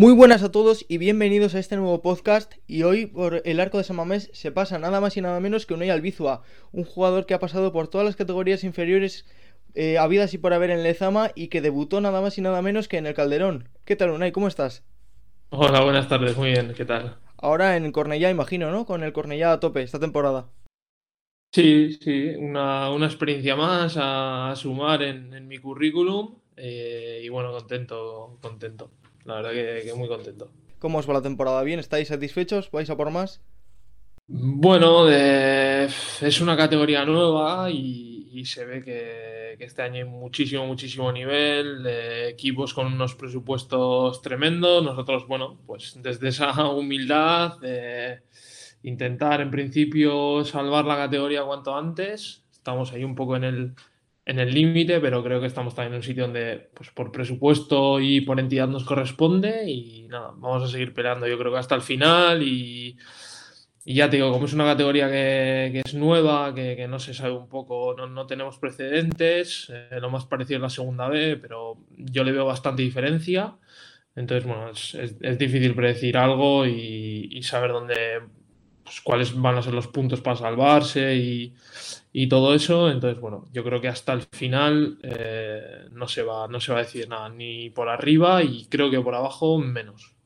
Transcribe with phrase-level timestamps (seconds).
[0.00, 3.76] Muy buenas a todos y bienvenidos a este nuevo podcast y hoy por el arco
[3.76, 6.42] de Samamés se pasa nada más y nada menos que Unai Albizua,
[6.72, 9.26] un jugador que ha pasado por todas las categorías inferiores
[9.74, 12.88] eh, habidas y por haber en Lezama y que debutó nada más y nada menos
[12.88, 13.68] que en el Calderón.
[13.84, 14.32] ¿Qué tal Unai?
[14.32, 14.84] ¿Cómo estás?
[15.50, 17.18] Hola, buenas tardes, muy bien, ¿qué tal?
[17.36, 18.86] Ahora en Cornellá, imagino, ¿no?
[18.86, 20.48] Con el Cornellá a tope esta temporada.
[21.52, 28.38] Sí, sí, una, una experiencia más a, sumar en, mi currículum eh, y bueno, contento,
[28.40, 28.90] contento.
[29.24, 30.50] La verdad que, muy contento.
[30.78, 31.62] ¿Cómo os va la temporada?
[31.62, 31.78] ¿Bien?
[31.78, 32.70] ¿Estáis satisfechos?
[32.70, 33.40] ¿Vais a por más?
[34.26, 41.82] Bueno, es una categoría nueva y, se ve que, este año hay muchísimo, muchísimo nivel,
[41.82, 44.82] de equipos con unos presupuestos tremendos.
[44.82, 48.22] Nosotros, bueno, pues desde esa humildad, de
[48.82, 52.44] intentar en principio salvar la categoría cuanto antes.
[52.52, 53.74] Estamos ahí un poco en el,
[54.30, 57.98] en el límite, pero creo que estamos también en un sitio donde, pues por presupuesto
[57.98, 61.74] y por entidad nos corresponde y nada, vamos a seguir peleando yo creo que hasta
[61.74, 62.96] el final y,
[63.84, 67.48] ya te digo, como es una categoría que, es nueva, que, no se sabe un
[67.48, 72.30] poco, no, tenemos precedentes, eh, lo más parecido es la segunda B, pero yo le
[72.30, 73.56] veo bastante diferencia.
[74.14, 78.20] Entonces, bueno, es, difícil predecir algo y, saber dónde,
[78.90, 81.54] pues, cuáles van a ser los puntos para salvarse y,
[82.12, 82.90] y todo eso.
[82.90, 86.78] Entonces, bueno, yo creo que hasta el final eh, no, se va, no se va
[86.78, 90.16] a decir nada, ni por arriba y creo que por abajo menos.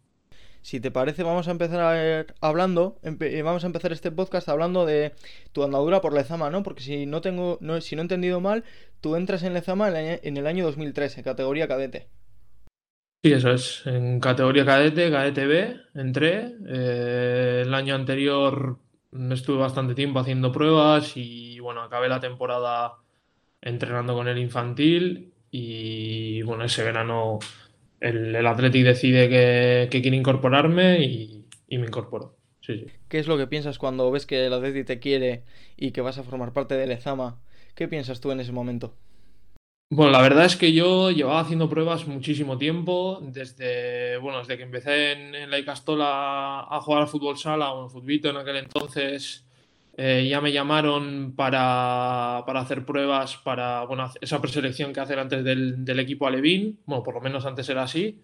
[0.63, 5.13] Si te parece, vamos a empezar hablando, eh, vamos a empezar este podcast hablando de
[5.53, 6.63] tu andadura por Lezama, ¿no?
[6.63, 8.65] Porque si no tengo, no, si no he entendido mal,
[9.03, 12.09] tú entras en Lezama en el año 2013, categoría cadete.
[13.25, 13.87] Sí, eso es.
[13.87, 16.57] En categoría cadete, cadete B, entré.
[16.69, 18.77] Eh, el año anterior
[19.31, 22.97] estuve bastante tiempo haciendo pruebas y bueno, acabé la temporada
[23.63, 27.39] entrenando con el infantil y bueno, ese verano
[27.99, 32.37] el, el Athletic decide que, quiere incorporarme y, me incorporo.
[32.61, 35.45] Sí, ¿Qué es lo que piensas cuando ves que el Athletic te quiere
[35.79, 37.41] y que vas a formar parte del Ezama?
[37.75, 38.95] ¿Qué piensas tú en ese momento?
[39.97, 44.65] Bueno, la verdad es que yo llevaba haciendo pruebas muchísimo tiempo, desde, bueno, desde que
[44.65, 49.47] empecé en, la Icastola a jugar al fútbol sala o en futbito en aquel entonces,
[49.97, 56.01] eh, ya me llamaron para, hacer pruebas para bueno, esa preselección que hacen antes del,
[56.01, 58.21] equipo Alevín, bueno, por lo menos antes era así.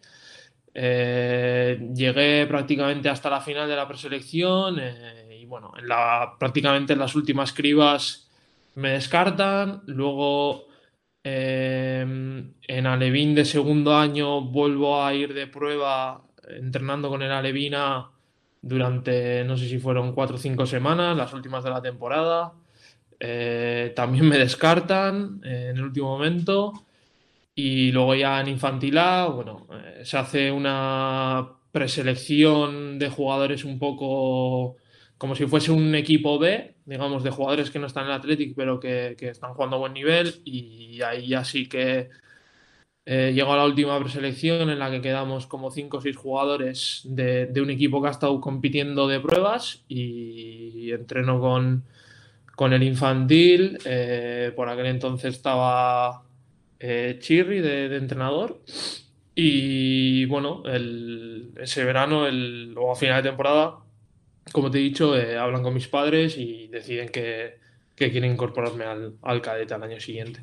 [0.74, 6.94] Eh, llegué prácticamente hasta la final de la preselección eh, y bueno, en la, prácticamente
[6.94, 8.28] en las últimas cribas
[8.74, 10.69] me descartan, luego
[11.22, 18.10] Em, en Alevín de segundo año vuelvo a ir de prueba entrenando con el Alevina
[18.62, 22.52] durante, no sé si fueron cuatro o cinco semanas, las últimas de la temporada.
[23.18, 26.72] Eh, también me descartan eh, en el último momento.
[27.54, 33.78] Y luego ya en Infantil A, bueno, eh, se hace una preselección de jugadores un
[33.78, 34.76] poco
[35.20, 38.54] como si fuese un equipo B, digamos, de jugadores que no están en el Athletic,
[38.56, 40.40] pero que, están jugando a buen nivel.
[40.46, 42.08] Y ahí ya sí que
[43.04, 47.02] eh, llegó a la última preselección en la que quedamos como 5 o 6 jugadores
[47.04, 51.84] de, un equipo que ha estado compitiendo de pruebas y, entreno con,
[52.56, 53.76] con el infantil.
[53.84, 56.22] Eh, por aquel entonces estaba
[56.78, 58.62] eh, Chirri de, entrenador.
[59.34, 60.62] Y bueno,
[61.60, 63.80] ese verano el, o a final de temporada
[64.52, 67.58] como te he dicho, eh, hablan con mis padres y deciden que,
[67.94, 70.40] quieren incorporarme al, al, cadete al año siguiente.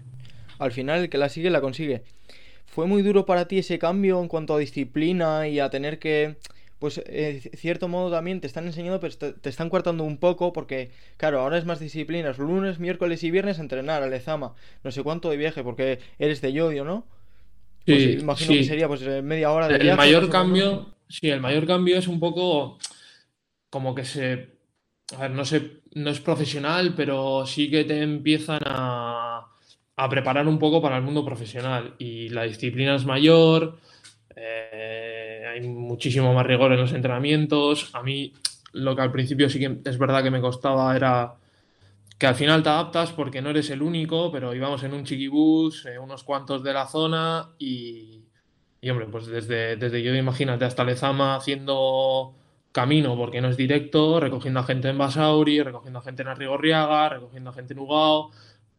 [0.60, 2.04] Al final, el que la sigue, la consigue.
[2.66, 6.36] ¿Fue muy duro para ti ese cambio en cuanto a disciplina y a tener que,
[6.78, 10.92] pues, en cierto modo también te están enseñando, pero te, están cortando un poco porque,
[11.18, 12.38] claro, ahora es más disciplinas.
[12.38, 14.54] Lunes, miércoles y viernes a entrenar a Lezama.
[14.84, 17.08] No sé cuánto de viaje porque eres de Yodio, ¿no?
[17.86, 19.90] Pues sí, imagino que sería pues media hora de viaje.
[19.90, 22.78] El mayor cambio, sí, el mayor cambio es un poco
[23.70, 24.58] como que se.
[25.18, 29.48] A ver, no, sé, no es profesional, pero sí que te empiezan a,
[29.96, 31.96] a preparar un poco para el mundo profesional.
[31.98, 33.80] Y la disciplina es mayor,
[34.36, 37.90] eh, hay muchísimo más rigor en los entrenamientos.
[37.94, 38.34] A mí,
[38.74, 41.36] lo que al principio sí que es verdad que me costaba era
[42.18, 45.86] que al final te adaptas porque no eres el único, pero íbamos en un chiquibús,
[45.86, 48.24] eh, unos cuantos de la zona y,
[48.82, 52.36] y hombre, pues desde, desde yo imagínate hasta Lezama haciendo
[52.78, 57.10] camino porque no es directo, recogiendo a gente en Basauri, recogiendo a gente en Arrigorriaga,
[57.10, 58.30] recogiendo a gente en Ugao,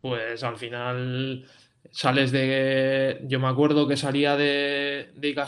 [0.01, 1.45] pues al final
[1.91, 3.21] sales de...
[3.25, 5.45] Yo me acuerdo que salía de, de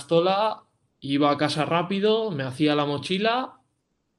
[0.99, 3.61] iba a casa rápido, me hacía la mochila,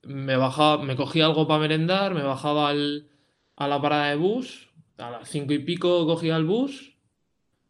[0.04, 5.12] me bajaba, me cogía algo para merendar, me bajaba a la parada de bus, a
[5.12, 6.96] las cinco y pico cogía el bus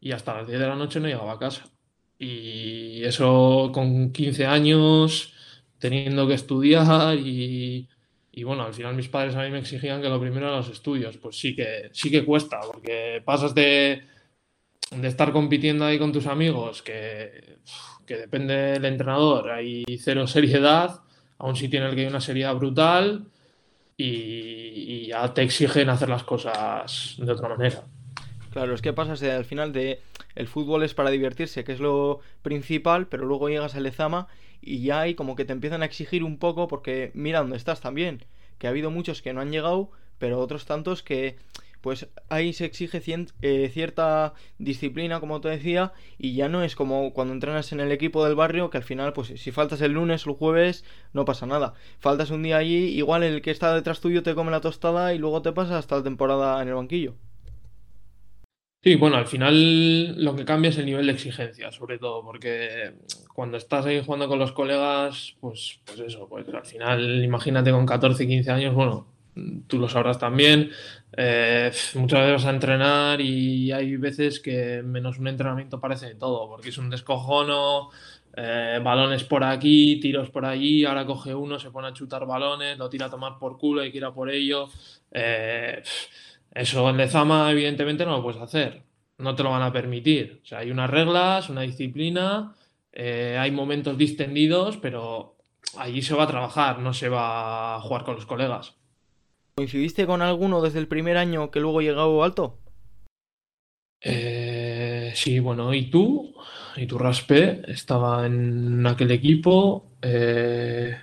[0.00, 1.64] y hasta las 10 de la noche no llegaba a casa.
[2.20, 5.34] Y eso con 15 años,
[5.82, 7.88] teniendo que estudiar y,
[8.30, 10.68] y bueno, al final mis padres a mí me exigían que lo primero eran los
[10.68, 11.16] estudios.
[11.16, 14.04] Pues sí que, sí que cuesta, porque pasas de,
[14.92, 17.58] de estar compitiendo ahí con tus amigos, que,
[18.06, 21.00] que depende del entrenador, hay cero seriedad,
[21.36, 23.26] a un sitio en el que hay una seriedad brutal
[23.96, 27.82] y, ya te exigen hacer las cosas de otra manera.
[28.52, 30.00] Claro, es que pasas al final de
[30.36, 34.28] el fútbol es para divertirse, que es lo principal, pero luego llegas al Lezama
[34.62, 37.80] y ya hay como que te empiezan a exigir un poco porque mira dónde estás
[37.80, 38.24] también,
[38.58, 41.36] que ha habido muchos que no han llegado, pero otros tantos que
[41.82, 43.02] pues ahí se exige
[43.42, 47.90] eh, cierta disciplina, como te decía, y ya no es como cuando entrenas en el
[47.90, 51.24] equipo del barrio, que al final, pues si faltas el lunes o el jueves, no
[51.24, 51.74] pasa nada.
[51.98, 55.18] Faltas un día allí, igual el que está detrás tuyo te come la tostada y
[55.18, 57.16] luego te pasa hasta la temporada en el banquillo.
[58.84, 62.94] Sí, bueno, al final lo que cambia es el nivel de exigencia, sobre todo, porque
[63.32, 67.86] cuando estás ahí jugando con los colegas, pues, pues eso, pues al final, imagínate con
[67.86, 69.06] 14, 15 años, bueno,
[69.68, 70.70] tú lo sabrás también,
[71.16, 76.14] eh, muchas veces vas a entrenar y hay veces que menos un entrenamiento parece de
[76.16, 77.90] todo, porque es un descojono,
[78.34, 82.76] eh, balones por aquí, tiros por allí, ahora coge uno, se pone a chutar balones,
[82.78, 84.68] lo tira a tomar por culo y quiera por ello.
[85.12, 85.82] Eh,
[86.54, 88.82] eso en Lezama evidentemente no lo puedes hacer,
[89.18, 90.40] no te lo van a permitir.
[90.42, 92.54] O sea, hay unas reglas, una disciplina,
[92.94, 95.36] hay momentos distendidos, pero
[95.76, 98.74] allí se va a trabajar, no se va a jugar con los colegas.
[99.54, 102.58] ¿Coincidiste con alguno desde el primer año que luego llegó alto?
[104.00, 106.34] Eh, sí, bueno, ¿y tú?
[106.76, 107.62] ¿Y tu Raspe?
[107.68, 109.92] Estaba en aquel equipo.
[110.00, 110.96] Eh,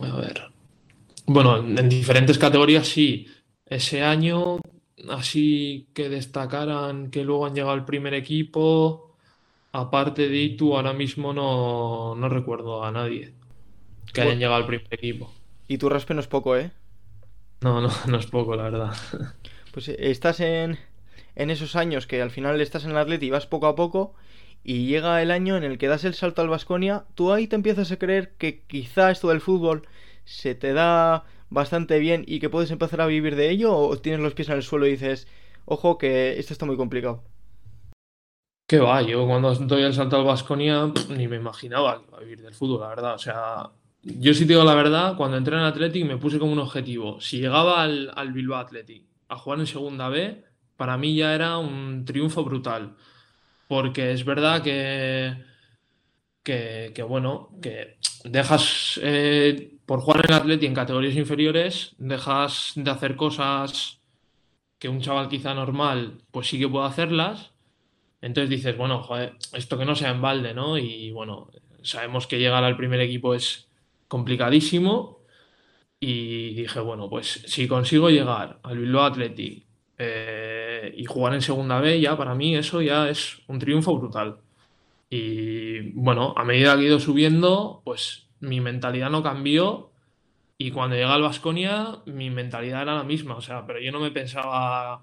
[0.00, 0.42] a ver.
[1.26, 3.26] Bueno, en diferentes categorías sí.
[3.66, 4.58] Ese año,
[5.08, 9.16] así que destacaran que luego han llegado al primer equipo.
[9.72, 13.34] Aparte de Itu, ahora mismo no, no recuerdo a nadie
[14.12, 15.32] que hayan llegado al primer equipo.
[15.68, 16.72] Y tu Raspe no es poco, ¿eh?
[17.60, 18.94] No, no, no es poco, la verdad.
[19.72, 20.78] Pues eh, estás en,
[21.34, 24.14] en esos años que al final estás en el Atleti y vas poco a poco
[24.62, 27.56] y llega el año en el que das el salto al Vasconia, tú ahí te
[27.56, 29.86] empiezas a creer que quizá esto del fútbol
[30.24, 31.24] se te da
[31.54, 34.56] bastante bien y que puedes empezar a vivir de ello o tienes los pies en
[34.56, 35.26] el suelo y dices,
[35.64, 37.22] ojo que esto está muy complicado.
[38.66, 39.02] ¿Qué va?
[39.02, 42.54] Yo cuando doy el salto al Vasconia ni me imaginaba que iba a vivir del
[42.54, 43.14] fútbol, la verdad.
[43.14, 43.70] O sea,
[44.02, 47.20] yo sí te digo la verdad, cuando entré en Athletic me puse como un objetivo.
[47.20, 50.44] Si llegaba al, Bilbao Athletic a jugar en segunda B,
[50.76, 52.96] para mí ya era un triunfo brutal.
[53.68, 55.42] Porque es verdad que,
[56.42, 63.16] que, bueno, que dejas, eh, por jugar en Athletic en categorías inferiores, dejas de hacer
[63.16, 64.00] cosas
[64.78, 67.52] que un chaval quizá normal, pues sí que puede hacerlas.
[68.20, 69.06] Entonces dices, bueno,
[69.52, 70.78] esto que no sea en balde, ¿no?
[70.78, 71.50] Y bueno,
[71.82, 73.68] sabemos que llegar al primer equipo es
[74.08, 75.20] complicadísimo.
[76.00, 79.64] Y dije, bueno, pues si consigo llegar al Bilbao Athletic
[79.98, 84.38] eh, y jugar en segunda B, ya para mí eso ya es un triunfo brutal.
[85.08, 89.90] Y bueno, a medida que he ido subiendo, pues mi mentalidad no cambió.
[90.56, 93.36] Y cuando llegué al Vasconia, mi mentalidad era la misma.
[93.36, 95.02] O sea, pero yo no me pensaba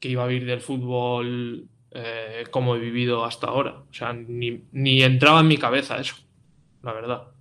[0.00, 3.84] que iba a vivir del fútbol eh, como he vivido hasta ahora.
[3.88, 6.16] O sea, ni, ni entraba en mi cabeza eso,
[6.82, 7.34] la verdad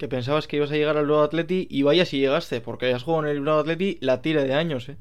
[0.00, 3.02] que pensabas que ibas a llegar al Bilbao Atleti y vaya si llegaste, porque has
[3.02, 4.96] jugado en el Bilbao Atleti la tira de años, ¿eh?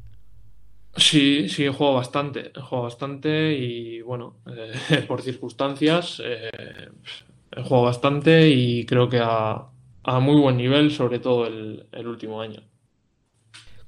[0.98, 4.36] Sí, sí, he jugado bastante, he jugado bastante y bueno,
[4.90, 6.50] eh, por circunstancias eh,
[7.60, 9.70] he jugado bastante y creo que a,
[10.22, 12.62] muy buen nivel, sobre todo el, el, último año.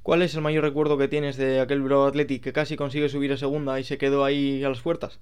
[0.04, 3.34] ¿Cuál es el mayor recuerdo que tienes de aquel Bilbao Atleti que casi consigue subir
[3.34, 5.20] a segunda y se quedó ahí a las puertas?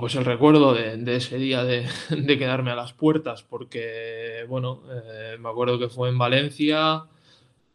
[0.00, 1.86] pues el recuerdo de, ese día de,
[2.38, 7.04] quedarme a las puertas, porque, bueno, eh, me acuerdo que fue en Valencia,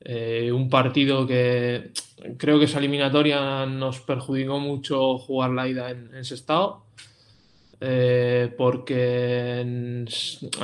[0.01, 1.91] eh, un partido que
[2.37, 6.85] creo que esa eliminatoria nos perjudicó mucho jugar la ida en, ese estado,
[7.79, 10.07] eh, porque en,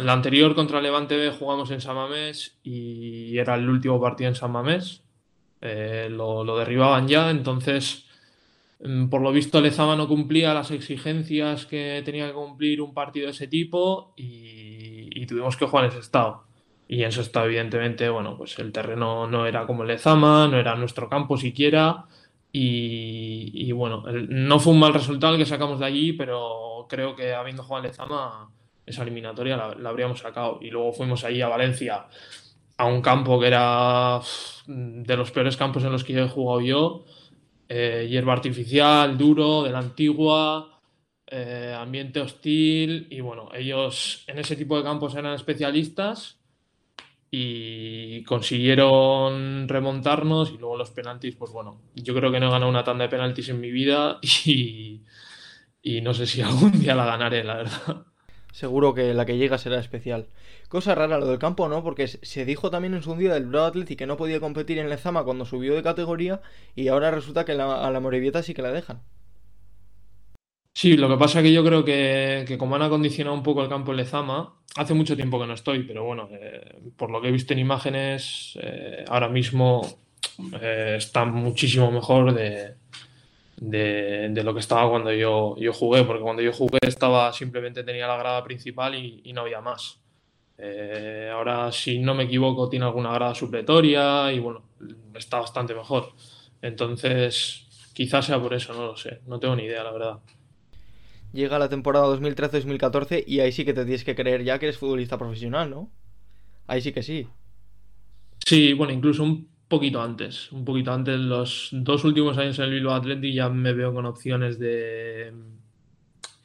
[0.02, 4.36] la anterior contra Levante B jugamos en San Mamés y era el último partido en
[4.36, 5.04] San Mamés,
[5.62, 8.06] lo, lo derribaban ya, entonces
[8.84, 13.28] Mm, por lo visto, Lezama no cumplía las exigencias que tenía que cumplir un partido
[13.28, 16.44] de ese tipo y, tuvimos que jugar en ese estado.
[16.88, 20.76] Y en ese estado, evidentemente, bueno, pues el terreno no era como Lezama, no era
[20.76, 22.06] nuestro campo siquiera.
[22.56, 27.34] Y, bueno, no fue un mal resultado el que sacamos de allí, pero creo que
[27.34, 28.52] habiendo jugado en Lezama,
[28.86, 30.60] esa eliminatoria la, habríamos sacado.
[30.62, 32.06] Y luego fuimos allí a Valencia,
[32.78, 34.22] a un campo que era
[34.68, 37.06] de los peores campos en los que he jugado yo.
[37.68, 40.80] Eh, hierba artificial, duro, de la antigua,
[41.26, 43.08] eh, ambiente hostil.
[43.10, 46.38] Y bueno, ellos en ese tipo de campos eran especialistas
[47.36, 52.70] y consiguieron remontarnos y luego los penaltis, pues bueno, yo creo que no he ganado
[52.70, 55.02] una tanda de penaltis en mi vida y,
[55.82, 58.06] y no sé si algún día la ganaré, la verdad.
[58.52, 60.28] Seguro que la que llega será especial.
[60.70, 61.82] Cosa rara lo del campo, ¿no?
[61.82, 64.90] Porque se dijo también en su día del Bravo Athletic que no podía competir en
[64.90, 66.40] Lezama cuando subió de categoría
[66.76, 69.02] y ahora resulta que a la Morevieta sí que la dejan.
[70.76, 73.70] Sí, lo que pasa es que yo creo que, como han acondicionado un poco el
[73.70, 77.28] campo en Lezama, hace mucho tiempo que no estoy, pero bueno, eh, por lo que
[77.28, 79.82] he visto en imágenes, eh, ahora mismo
[80.60, 82.74] eh, está muchísimo mejor de,
[83.58, 88.08] de, lo que estaba cuando yo, yo jugué, porque cuando yo jugué estaba simplemente tenía
[88.08, 90.00] la grada principal y, no había más.
[91.32, 94.64] ahora, si no me equivoco, tiene alguna grada supletoria y bueno,
[95.16, 96.14] está bastante mejor.
[96.62, 100.20] Entonces, quizás sea por eso, no lo sé, no tengo ni idea, la verdad
[101.34, 104.78] llega la temporada 2013-2014 y ahí sí que te tienes que creer ya que eres
[104.78, 105.92] futbolista profesional, ¿no?
[106.68, 107.28] Ahí sí que sí.
[108.46, 112.72] Sí, bueno, incluso un poquito antes, un poquito antes, los dos últimos años en el
[112.72, 115.34] Bilbao Athletic ya me veo con opciones de,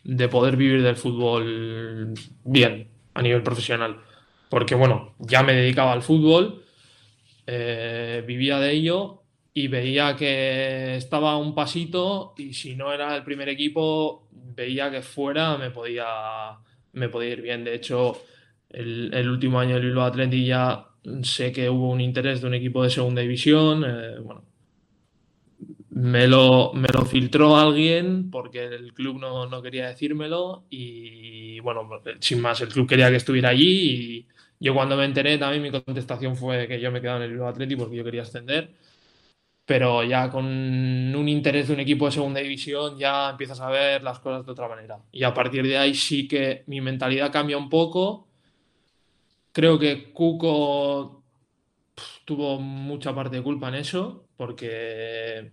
[0.04, 2.14] de poder vivir del fútbol
[2.44, 4.00] bien, a nivel profesional.
[4.48, 6.64] Porque bueno, ya me dedicaba al fútbol,
[7.46, 9.17] eh, vivía de ello
[9.58, 15.02] y veía que estaba un pasito y si no era el primer equipo, veía que
[15.02, 16.06] fuera me podía,
[16.92, 17.64] me podía ir bien.
[17.64, 18.22] De hecho,
[18.70, 20.86] el, último año del Bilbao Athletic ya
[21.22, 23.84] sé que hubo un interés de un equipo de segunda división.
[23.84, 24.44] Eh, bueno,
[25.90, 31.88] me lo, me lo filtró alguien porque el club no, no, quería decírmelo y bueno,
[32.20, 33.66] sin más, el club quería que estuviera allí
[34.20, 34.26] y
[34.60, 37.48] yo cuando me enteré también mi contestación fue que yo me quedaba en el Bilbao
[37.48, 38.70] Athletic porque yo quería ascender
[39.68, 44.02] pero ya con un interés de un equipo de segunda división ya empiezas a ver
[44.02, 44.98] las cosas de otra manera.
[45.12, 48.26] Y a partir de ahí sí que mi mentalidad cambia un poco.
[49.52, 51.22] Creo que Cuco
[52.24, 55.50] tuvo mucha parte de culpa en eso, porque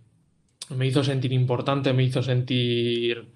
[0.70, 3.34] me hizo sentir importante, me hizo sentir,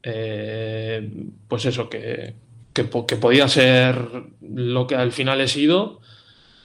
[0.00, 1.10] eh,
[1.48, 2.36] pues eso, que,
[2.72, 3.96] que podía ser
[4.42, 6.00] lo que al final he sido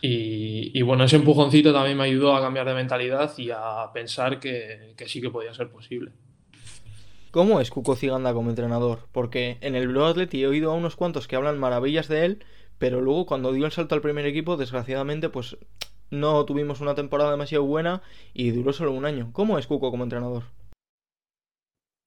[0.07, 4.93] y, bueno, ese empujoncito también me ayudó a cambiar de mentalidad y a pensar que,
[5.07, 6.11] sí que podía ser posible.
[7.31, 9.07] ¿Cómo es Cuco Ciganda como entrenador?
[9.11, 12.45] Porque en el Blue Athletic he oído a unos cuantos que hablan maravillas de él,
[12.77, 15.57] pero luego cuando dio el salto al primer equipo, desgraciadamente, pues
[16.09, 18.01] no tuvimos una temporada demasiado buena
[18.33, 19.29] y duró solo un año.
[19.33, 20.43] ¿Cómo es Cuco como entrenador?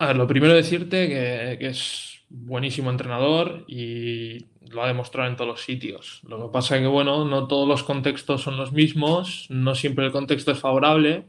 [0.01, 5.37] A ver, lo primero decirte que, que es buenísimo entrenador y lo ha demostrado en
[5.37, 6.21] todos los sitios.
[6.29, 10.07] Lo que pasa es que, bueno, no todos los contextos son los mismos, no siempre
[10.07, 11.27] el contexto es favorable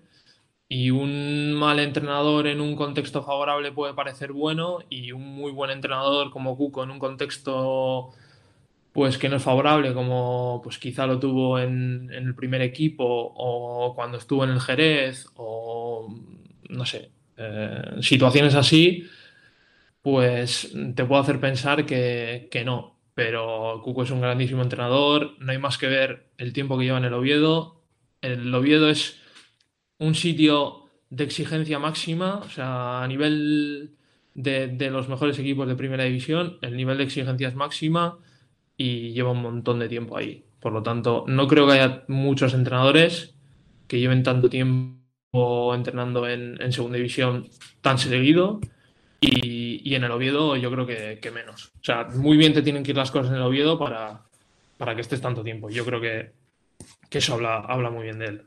[0.68, 5.72] y un mal entrenador en un contexto favorable puede parecer bueno y un muy buen
[5.72, 8.12] entrenador como Cuco en un contexto
[8.94, 13.04] pues que no es favorable como pues quizá lo tuvo en, el primer equipo
[13.36, 16.14] o cuando estuvo en el Jerez o
[16.70, 19.10] no sé, eh, situaciones así
[20.12, 25.52] pues te puedo hacer pensar que, que no, pero Cuco es un grandísimo entrenador, no
[25.52, 27.82] hay más que ver el tiempo que lleva en el Oviedo.
[28.22, 29.20] El Oviedo es
[29.98, 33.96] un sitio de exigencia máxima, o sea, a nivel
[34.36, 38.18] de, los mejores equipos de primera división, el nivel de exigencia es máxima
[38.78, 40.46] y lleva un montón de tiempo ahí.
[40.60, 43.36] Por lo tanto, no creo que haya muchos entrenadores
[43.88, 47.50] que lleven tanto tiempo entrenando en, en segunda división
[47.82, 48.60] tan seguido
[49.22, 51.72] y, en el Oviedo yo creo que, menos.
[51.76, 54.24] O sea, muy bien te tienen que ir las cosas en el Oviedo para,
[54.78, 55.70] para que estés tanto tiempo.
[55.70, 56.32] Yo creo que,
[57.12, 58.42] eso habla, habla muy bien de él.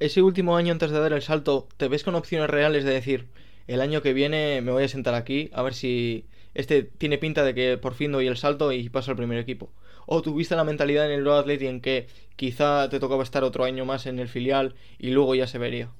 [0.00, 3.28] Ese último año antes de dar el salto, ¿te ves con opciones reales de decir,
[3.66, 7.44] el año que viene me voy a sentar aquí a ver si este tiene pinta
[7.44, 9.72] de que por fin doy el salto y paso al primer equipo?
[10.06, 12.06] ¿O tuviste la mentalidad en el Road Athletic en que
[12.36, 15.90] quizá te tocaba estar otro año más en el filial y luego ya se vería?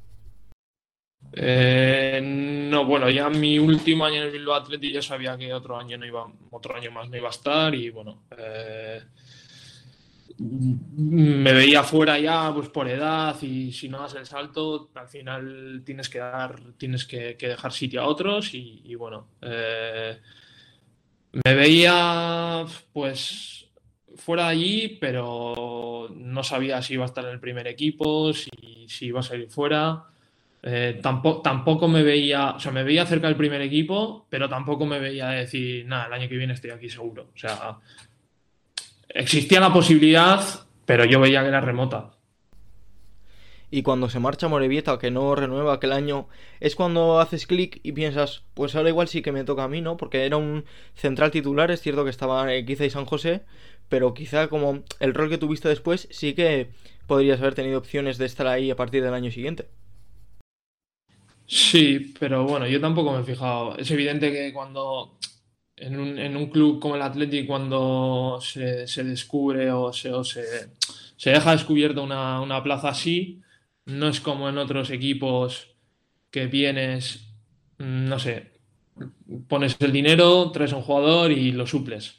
[1.33, 5.77] Eh, no, bueno, ya mi último año en el Bilbao Athletic ya sabía que otro
[5.77, 9.03] año no iba, otro año más no iba a estar y bueno, eh,
[10.39, 15.83] me veía fuera ya pues por edad y si no das el salto, al final
[15.85, 20.19] tienes que dar, tienes que, dejar sitio a otros y, bueno, eh,
[21.45, 23.67] me veía pues
[24.17, 28.51] fuera de allí, pero no sabía si iba a estar en el primer equipo, si,
[28.89, 30.05] si iba a salir fuera.
[30.62, 34.87] Eh, tampoco, tampoco me veía, o sea, me veía cerca del primer equipo, pero tampoco
[34.87, 37.31] me veía decir, nada, el año que viene estoy aquí seguro.
[37.35, 37.79] O sea,
[39.09, 40.41] existía la posibilidad,
[40.85, 42.11] pero yo veía que era remota.
[43.71, 46.29] y cuando se marcha Morevieta, que no renueva aquel año,
[46.61, 49.81] es cuando haces clic y piensas, pues ahora igual sí que me toca a mí,
[49.83, 49.97] ¿no?
[49.97, 53.43] Porque era un central titular, es cierto que estaba quizá y San José,
[53.88, 56.71] pero quizá como el rol que tuviste después sí que
[57.07, 59.69] podrías haber tenido opciones de estar ahí a partir del año siguiente.
[61.49, 63.76] Sí, pero bueno, yo tampoco me he fijado.
[63.78, 65.19] Es evidente que cuando
[65.76, 70.25] en un, en un club como el Athletic, cuando se, se descubre o se, o
[70.25, 70.45] se,
[71.17, 73.40] se deja descubierta una, una plaza así,
[73.87, 75.69] no es como en otros equipos
[76.31, 77.28] que vienes,
[77.78, 78.52] no sé,
[79.49, 82.17] pones el dinero, traes a un jugador y lo suples.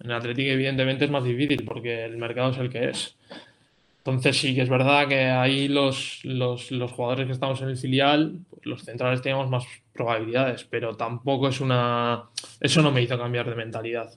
[0.00, 3.16] En el Athletic evidentemente es más difícil porque el mercado es el que es.
[4.06, 7.78] Entonces sí que es verdad que ahí los, los, los jugadores que estamos en el
[7.78, 12.24] filial, pues los centrales teníamos más probabilidades, pero tampoco es una...
[12.60, 14.12] Eso no me hizo cambiar de mentalidad.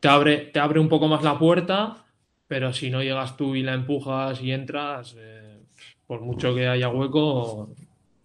[0.00, 2.04] Te abre, te abre un poco más la puerta,
[2.48, 5.58] pero si no llegas tú y la empujas y entras, eh,
[6.06, 7.74] por mucho que haya hueco,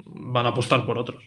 [0.03, 1.23] van a apostar por otros.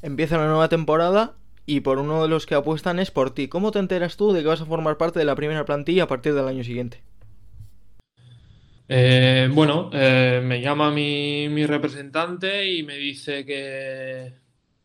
[0.00, 1.34] Empieza una nueva temporada
[1.66, 3.48] y por uno de los que apuestan es por ti.
[3.48, 6.08] ¿Cómo te enteras tú de que vas a formar parte de la primera plantilla a
[6.08, 7.02] partir del año siguiente?
[8.88, 14.34] Eh, bueno, eh, me llama mi, mi, representante y me dice que,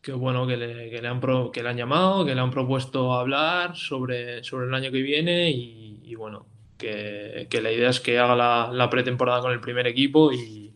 [0.00, 2.50] que bueno, que le, que le, han pro, que le han llamado, que le han
[2.50, 6.46] propuesto hablar sobre, sobre el año que viene y, y bueno,
[6.78, 10.72] que, que, la idea es que haga la, la pretemporada con el primer equipo y,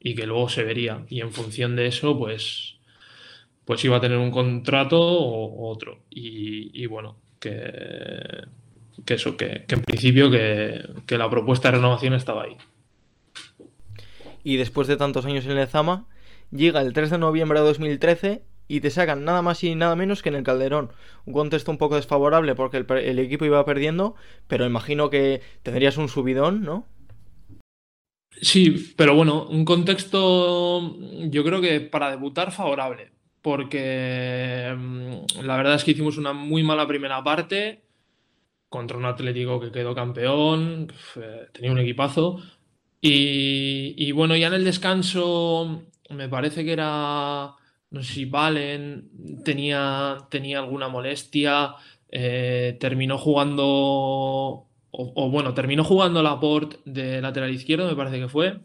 [0.00, 1.04] y, que luego se vería.
[1.08, 2.78] Y en función de eso, pues,
[3.64, 6.02] pues iba a tener un contrato o, otro.
[6.10, 8.44] Y, bueno, que,
[9.04, 12.56] que eso, que, que en principio que, que, la propuesta de renovación estaba ahí.
[14.42, 16.06] Y después de tantos años en Lezama,
[16.50, 20.22] llega el 3 de noviembre de 2013 y te sacan nada más y nada menos
[20.22, 20.90] que en el Calderón.
[21.26, 24.14] Un contexto un poco desfavorable porque el, el equipo iba perdiendo,
[24.48, 26.86] pero imagino que tendrías un subidón, ¿no?
[28.40, 30.96] Sí, pero bueno, un contexto
[31.30, 34.76] yo creo que para debutar favorable, porque
[35.42, 37.83] la verdad es que hicimos una muy mala primera parte,
[38.74, 42.40] contra un Atlético que quedó campeón, eh, tenía un equipazo.
[43.00, 47.54] Y, bueno, ya en el descanso me parece que era,
[47.90, 49.10] no sé si Valen
[49.44, 51.74] tenía, tenía alguna molestia,
[52.08, 58.28] eh, terminó jugando, o, o, bueno, terminó jugando Laporte de lateral izquierdo, me parece que
[58.28, 58.60] fue,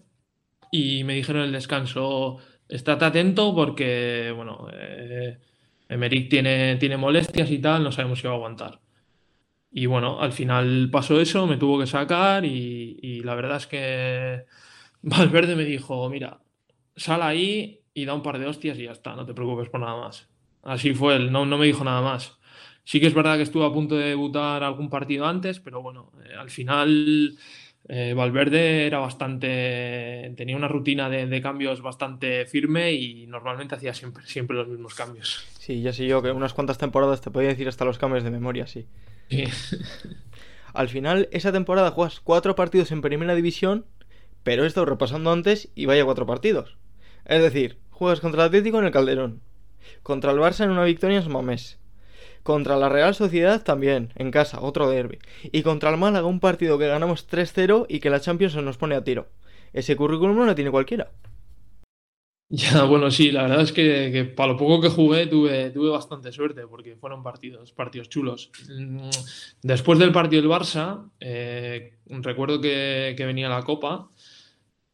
[0.71, 5.39] y me dijeron en el descanso, estate atento porque, bueno, eh,
[5.89, 8.79] Emerick tiene, tiene molestias y tal, no sabemos si va a aguantar.
[9.71, 14.45] Y bueno, al final pasó eso, me tuvo que sacar y, la verdad es que
[15.01, 16.39] Valverde me dijo, mira,
[16.95, 19.79] sal ahí y da un par de hostias y ya está, no te preocupes por
[19.79, 20.27] nada más.
[20.63, 22.37] Así fue él, no, no me dijo nada más.
[22.83, 26.11] Sí que es verdad que estuve a punto de debutar algún partido antes, pero bueno,
[26.25, 27.37] eh, al final
[27.87, 33.93] eh, Valverde era bastante, tenía una rutina de, de, cambios bastante firme y normalmente hacía
[33.93, 35.45] siempre, siempre los mismos cambios.
[35.59, 38.31] Sí, ya sé yo que unas cuantas temporadas te podía decir hasta los cambios de
[38.31, 38.87] memoria, sí.
[40.73, 43.85] Al final, esa temporada juegas cuatro partidos en primera división,
[44.43, 46.77] pero he estado repasando antes y vaya cuatro partidos.
[47.25, 49.41] Es decir, juegas contra el Atlético en el Calderón,
[50.03, 51.79] contra el Barça en una victoria en Mamés,
[52.43, 56.77] contra la Real Sociedad también, en casa, otro derby, y contra el Málaga un partido
[56.77, 59.27] que ganamos 3-0 y que la Champions se nos pone a tiro.
[59.73, 61.11] Ese currículum no lo tiene cualquiera.
[62.51, 65.89] Ya, bueno, sí, la verdad es que, que, para lo poco que jugué tuve, tuve
[65.89, 68.51] bastante suerte porque fueron partidos, partidos chulos.
[69.61, 74.09] Después del partido del Barça, eh, recuerdo que, que, venía la Copa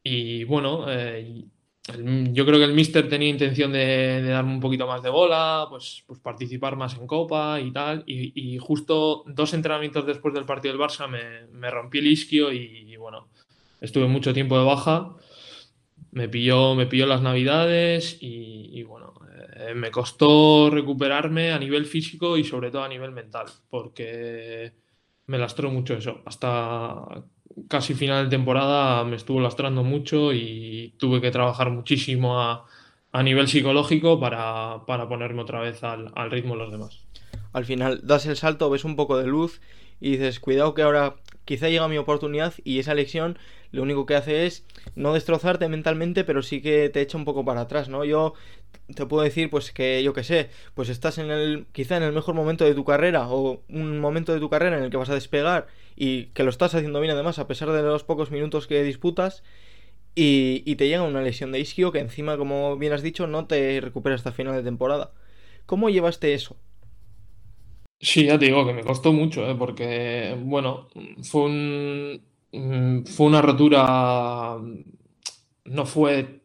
[0.04, 1.46] y bueno, eh,
[1.94, 5.10] el, yo creo que el Mister tenía intención de, de, darme un poquito más de
[5.10, 8.04] bola, pues, pues participar más en Copa y tal.
[8.06, 12.52] Y, y, justo dos entrenamientos después del partido del Barça me, me rompí el isquio
[12.52, 13.30] y, y bueno,
[13.80, 15.15] estuve mucho tiempo de baja
[16.15, 19.13] me pilló, me pilló las navidades y, bueno,
[19.58, 24.71] eh, me costó recuperarme a nivel físico y sobre todo a nivel mental, porque
[25.25, 26.21] me lastró mucho eso.
[26.25, 27.25] Hasta
[27.67, 32.65] casi final de temporada me estuvo lastrando mucho y tuve que trabajar muchísimo a,
[33.12, 37.04] a nivel psicológico para, para, ponerme otra vez al, al ritmo de los demás.
[37.51, 39.60] Al final das el salto, ves un poco de luz
[39.99, 43.38] y dices, cuidado que ahora quizá llega mi oportunidad y esa lección
[43.75, 47.43] lo único que hace es no destrozarte mentalmente, pero sí que te echa un poco
[47.43, 48.05] para atrás, ¿no?
[48.05, 48.33] Yo
[48.95, 52.13] te puedo decir, pues que yo que sé, pues estás en el, quizá en el
[52.13, 55.09] mejor momento de tu carrera o un momento de tu carrera en el que vas
[55.09, 58.67] a despegar y que lo estás haciendo bien además a pesar de los pocos minutos
[58.67, 59.43] que disputas
[60.15, 63.45] y, y te llega una lesión de isquio que encima, como bien has dicho, no
[63.45, 65.11] te recupera hasta final de temporada.
[65.65, 66.55] ¿Cómo llevaste eso?
[67.99, 69.55] Sí, ya te digo que me costó mucho, ¿eh?
[69.57, 70.88] porque, bueno,
[71.23, 72.21] fue un,
[73.06, 74.58] fue una rotura
[75.65, 76.41] no fue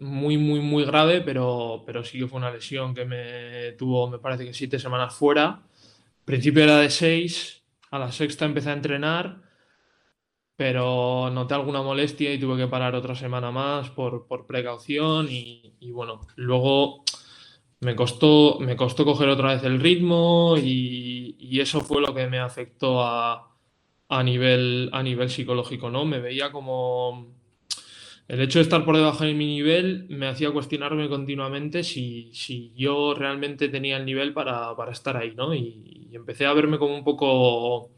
[0.00, 4.18] muy, muy, muy grave, pero, pero sí que fue una lesión que me tuvo, me
[4.18, 5.62] parece que siete semanas fuera.
[6.24, 9.42] principio era de seis, a la sexta empecé a entrenar,
[10.56, 16.20] pero noté alguna molestia y tuve que parar otra semana más por, precaución y, bueno,
[16.36, 17.04] luego
[17.80, 22.38] me costó, me costó coger otra vez el ritmo y eso fue lo que me
[22.38, 23.53] afectó a,
[24.08, 26.04] a, nivel, a nivel psicológico, ¿no?
[26.04, 27.34] Me veía como
[28.26, 32.32] el hecho de estar por debajo de mi nivel me hacía cuestionarme continuamente si,
[32.74, 35.54] yo realmente tenía el nivel para, estar ahí, ¿no?
[35.54, 37.90] Y, empecé a verme como un poco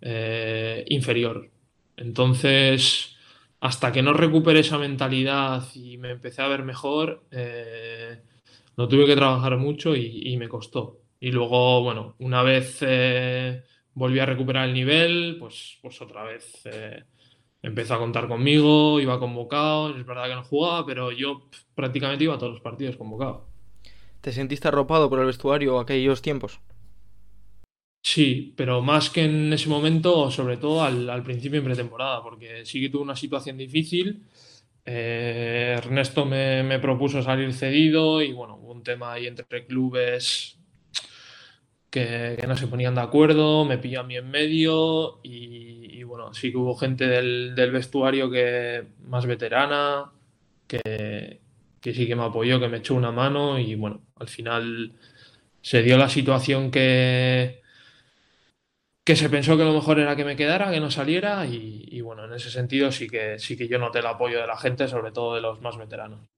[0.00, 1.50] eh, inferior.
[1.96, 3.16] Entonces,
[3.60, 8.20] hasta que no recuperé esa mentalidad y me empecé a ver mejor, eh,
[8.76, 11.00] no tuve que trabajar mucho y, me costó.
[11.20, 16.62] Y luego, bueno, una vez eh, volví a recuperar el nivel, pues, pues otra vez
[17.62, 22.34] empezó a contar conmigo, iba convocado, es verdad que no jugaba, pero yo prácticamente iba
[22.34, 23.46] a todos los partidos convocado.
[24.20, 26.60] ¿Te sentiste arropado por el vestuario aquellos tiempos?
[28.02, 32.80] Sí, pero más que en ese momento, sobre todo al, principio en pretemporada, porque sí
[32.80, 34.22] que tuve una situación difícil.
[34.84, 40.53] Eh, Ernesto me, propuso salir cedido y bueno, hubo un tema ahí entre clubes
[41.94, 46.50] que, no se ponían de acuerdo, me pilló a mí en medio y, bueno, sí
[46.50, 50.10] que hubo gente del, vestuario que más veterana,
[50.66, 51.40] que,
[51.82, 54.92] sí que me apoyó, que me echó una mano y bueno, al final
[55.62, 57.62] se dio la situación que,
[59.04, 62.00] que se pensó que lo mejor era que me quedara, que no saliera y, y,
[62.00, 64.88] bueno, en ese sentido sí que, sí que yo noté el apoyo de la gente,
[64.88, 66.33] sobre todo de los más veteranos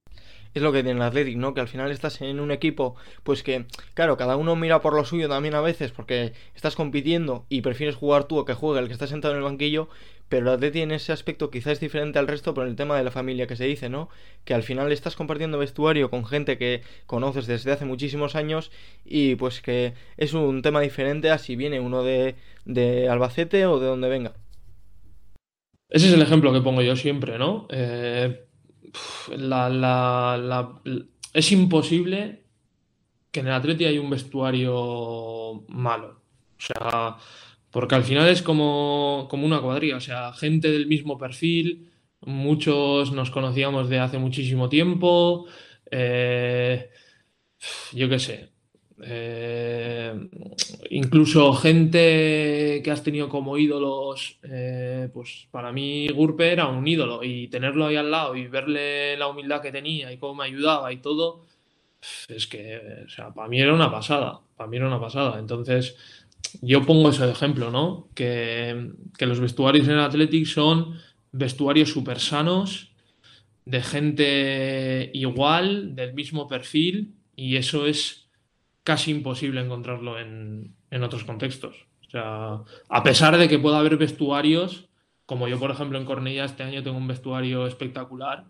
[0.58, 1.54] es lo que tiene el Athletic, ¿no?
[1.54, 5.04] Que al final estás en un equipo, pues que, claro, cada uno mira por lo
[5.04, 8.86] suyo también a veces, porque estás compitiendo y prefieres jugar tú o que juegue el
[8.86, 9.88] que está sentado en el banquillo,
[10.28, 13.04] pero el Athletic en ese aspecto quizás es diferente al resto por el tema de
[13.04, 14.08] la familia que se dice, ¿no?
[14.44, 18.72] Que al final estás compartiendo vestuario con gente que conoces desde hace muchísimos años
[19.04, 23.78] y pues que es un tema diferente a si viene uno de, de Albacete o
[23.78, 24.34] de donde venga.
[25.88, 27.68] Ese es el ejemplo que pongo yo siempre, ¿no?
[27.70, 28.46] Eh,
[31.32, 32.42] es imposible
[33.30, 36.22] que en el Atleti haya un vestuario malo.
[36.58, 37.16] O sea,
[37.70, 41.90] porque al final es como, como una cuadrilla, o sea, gente del mismo perfil,
[42.22, 45.46] muchos nos conocíamos de hace muchísimo tiempo,
[45.90, 46.88] eh,
[47.92, 48.55] yo qué sé,
[49.02, 50.28] eh,
[50.90, 57.22] incluso gente que has tenido como ídolos, eh, pues para mí Gurpe era un ídolo
[57.22, 60.92] y tenerlo ahí al lado y verle la humildad que tenía y cómo me ayudaba
[60.92, 61.44] y todo,
[62.28, 65.38] es que, o sea, para mí era una pasada, para mí era una pasada.
[65.38, 65.96] Entonces,
[66.62, 68.08] yo pongo eso de ejemplo, ¿no?
[68.14, 70.98] Que, que los vestuarios en el Athletic son
[71.32, 72.92] vestuarios súper sanos,
[73.64, 78.25] de gente igual, del mismo perfil, y eso es
[78.86, 81.86] casi imposible encontrarlo en, otros contextos.
[82.06, 84.88] O sea, a pesar de que pueda haber vestuarios,
[85.26, 88.44] como yo, por ejemplo, en Cornella este año tengo un vestuario espectacular,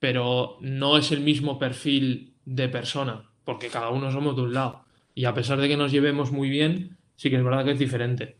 [0.00, 4.84] pero no es el mismo perfil de persona, porque cada uno somos de un lado.
[5.14, 7.78] Y a pesar de que nos llevemos muy bien, sí que es verdad que es
[7.78, 8.36] diferente.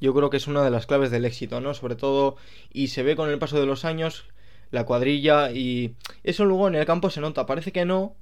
[0.00, 1.74] Yo creo que es una de las claves del éxito, ¿no?
[1.74, 2.36] Sobre todo,
[2.72, 4.24] y se ve con el paso de los años,
[4.70, 7.44] la cuadrilla, y eso luego en el campo se nota.
[7.44, 8.14] Parece que no,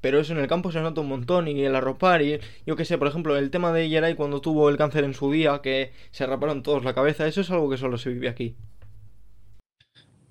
[0.00, 2.84] pero eso en el campo se nota un montón y el arropar y yo qué
[2.84, 5.92] sé, por ejemplo, el tema de Yeray cuando tuvo el cáncer en su día, que
[6.10, 8.54] se raparon todos la cabeza, eso es algo que solo se vive aquí.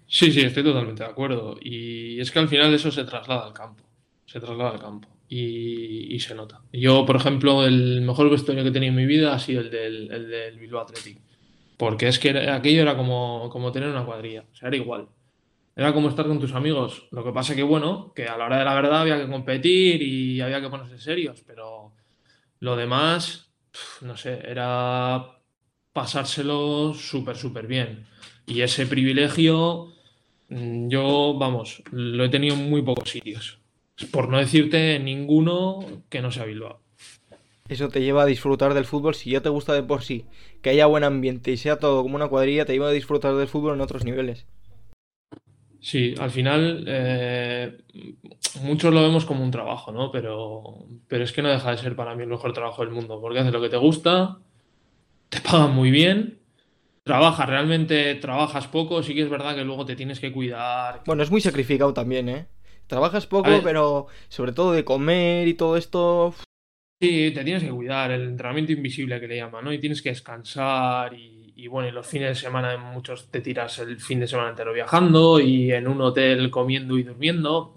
[0.07, 1.57] Sí, sí, estoy totalmente de acuerdo.
[1.61, 3.83] Y es que al final eso se traslada al campo,
[4.25, 6.61] se traslada al campo y, se nota.
[6.71, 9.69] Yo, por ejemplo, el mejor vestuario que he tenido en mi vida ha sido el
[9.69, 11.19] del, el del Bilbao Athletic,
[11.75, 15.09] porque es que aquello era como, como tener una cuadrilla, o sea, era igual
[15.77, 17.07] era como estar con tus amigos.
[17.11, 20.01] Lo que pasa que, bueno, que a la hora de la verdad había que competir
[20.01, 21.93] y había que ponerse serios, pero
[22.59, 23.51] lo demás,
[24.01, 25.39] no sé, era
[25.93, 28.07] pasárselo súper, súper bien.
[28.47, 29.93] Y ese privilegio,
[30.49, 33.59] mm, yo, vamos, lo he tenido en muy pocos sitios.
[34.11, 36.81] Por no decirte ninguno que no sea Bilbao.
[37.69, 40.25] Eso te lleva a disfrutar del fútbol si ya te gusta de por sí,
[40.63, 43.47] que haya buen ambiente y sea todo como una cuadrilla, te lleva a disfrutar del
[43.47, 44.47] fútbol en otros niveles.
[45.87, 47.77] Sí, al final eh,
[48.61, 50.11] muchos lo vemos como un trabajo, ¿no?
[50.11, 53.21] Pero, pero es que no deja de ser para mí el mejor trabajo del mundo,
[53.21, 54.37] porque haces lo que te gusta,
[55.29, 56.39] te pagan muy bien,
[57.05, 61.03] trabajas, realmente trabajas poco, sí que es verdad que luego te tienes que cuidar.
[61.05, 62.47] Bueno, es muy sacrificado también, ¿eh?
[62.87, 66.35] Trabajas poco, pero sobre todo de comer y todo esto...
[67.01, 69.71] Sí, te tienes que cuidar, el entrenamiento invisible que le llaman, ¿no?
[69.71, 73.79] Y tienes que descansar y, y, bueno, y los fines de semana muchos te tiras
[73.79, 77.73] el fin de semana entero viajando y en un hotel comiendo y durmiendo.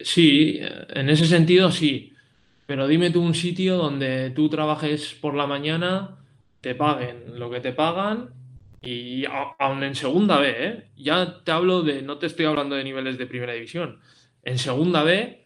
[0.00, 2.14] Sí, en ese sentido sí.
[2.64, 6.16] Pero dime tú un sitio donde tú trabajes por la mañana,
[6.62, 8.30] te paguen lo que te pagan
[8.80, 9.24] y
[9.58, 10.84] aún en segunda B, ¿eh?
[10.96, 14.00] ya te hablo de, no te estoy hablando de niveles de primera división.
[14.42, 15.45] En segunda B,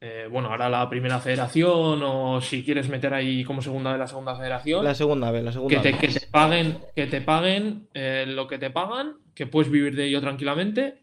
[0.00, 4.06] eh, bueno, ahora la primera federación o si quieres meter ahí como segunda B la
[4.06, 4.84] segunda federación.
[4.84, 8.46] La segunda B, la segunda que te, Que te paguen, que te paguen eh, lo
[8.46, 11.02] que te pagan, que puedes vivir de ello tranquilamente,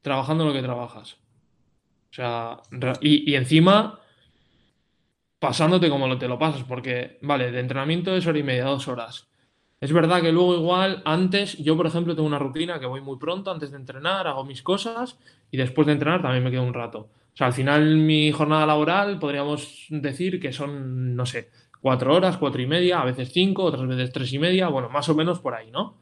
[0.00, 1.18] trabajando lo que trabajas.
[2.10, 2.60] O sea,
[3.00, 4.00] y, y encima
[5.40, 9.28] pasándote como te lo pasas, porque, vale, de entrenamiento es hora y media, dos horas.
[9.80, 13.16] Es verdad que luego igual, antes, yo por ejemplo tengo una rutina que voy muy
[13.16, 15.18] pronto antes de entrenar, hago mis cosas
[15.50, 17.08] y después de entrenar también me quedo un rato.
[17.32, 22.36] O sea, al final mi jornada laboral podríamos decir que son, no sé, cuatro horas,
[22.36, 25.40] cuatro y media, a veces cinco, otras veces tres y media, bueno, más o menos
[25.40, 25.96] por ahí, ¿no?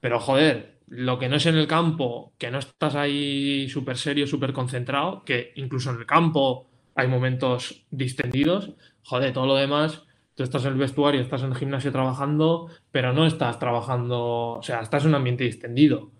[0.00, 4.26] Pero joder, lo que no es en el campo, que no estás ahí súper serio,
[4.26, 10.02] súper concentrado, que incluso en el campo hay momentos distendidos, joder, todo lo demás,
[10.34, 14.62] tú estás en el vestuario, estás en el gimnasio trabajando, pero no estás trabajando, o
[14.62, 16.10] sea, estás en un ambiente distendido.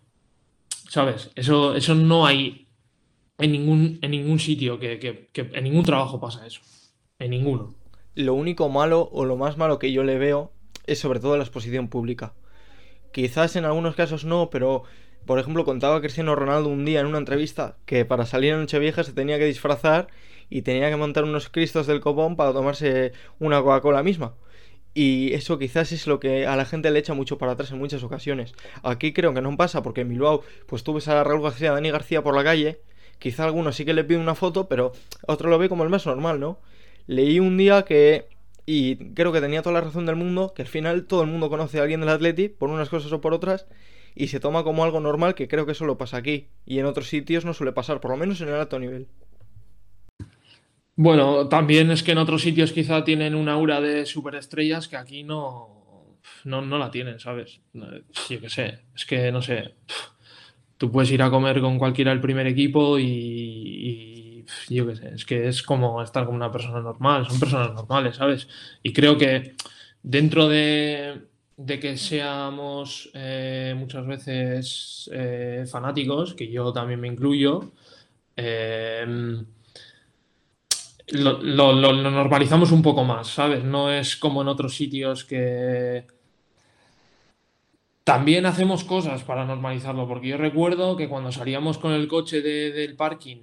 [0.88, 1.31] ¿Sabes?
[1.35, 2.62] Eso, eso no hay
[3.42, 6.61] en ningún, en ningún sitio, que, que, que en ningún trabajo pasa eso.
[7.18, 7.74] En ninguno.
[8.14, 10.52] Lo único malo o lo más malo que yo le veo
[10.87, 12.35] es sobre todo la exposición pública.
[13.12, 14.85] Quizás en algunos casos no, pero
[15.26, 19.05] por ejemplo contaba Cristiano Ronaldo un día en una entrevista que para salir a Nochevieja
[19.05, 20.09] se tenía que disfrazar
[20.50, 24.35] y tenía que montar unos cristos del copón para tomarse una Coca-Cola misma.
[24.94, 27.78] Y eso quizás es lo que a la gente le echa mucho para atrás en
[27.78, 28.52] muchas ocasiones.
[28.83, 31.90] Aquí creo que no pasa porque en Bilbao, pues tú ves a Raúl García, Dani
[31.90, 32.81] García por la calle,
[33.22, 34.92] quizá alguno sí que le pide una foto, pero
[35.28, 36.58] otro lo ve como el más normal, ¿no?
[37.06, 38.26] Leí un día que,
[38.66, 41.48] y creo que tenía toda la razón del mundo, que al final todo el mundo
[41.48, 43.68] conoce a alguien del Atleti, por unas cosas o por otras,
[44.16, 46.87] y se toma como algo normal, que creo que eso lo pasa aquí, y en
[46.87, 49.06] otros sitios no suele pasar, por lo menos en el alto nivel.
[50.96, 55.22] Bueno, también es que en otros sitios quizá tienen una aura de superestrellas que aquí
[55.22, 57.61] no, no, no la tienen, ¿sabes?
[57.72, 59.76] Yo qué sé, es que no sé.
[60.83, 65.25] Tú puedes ir a comer con cualquiera del primer equipo y, yo qué sé, es
[65.25, 68.49] que es como estar con una persona normal, son personas normales, ¿sabes?
[68.83, 69.55] Y creo que
[70.03, 71.23] dentro de,
[71.57, 77.71] de que seamos eh, muchas veces eh, fanáticos, que yo también me incluyo,
[78.37, 79.07] eh,
[81.12, 83.62] lo, normalizamos un poco más, ¿sabes?
[83.62, 86.09] No es como en otros sitios que
[88.05, 92.97] también hacemos cosas para normalizarlo, porque yo recuerdo que cuando salíamos con el coche del
[92.97, 93.38] parking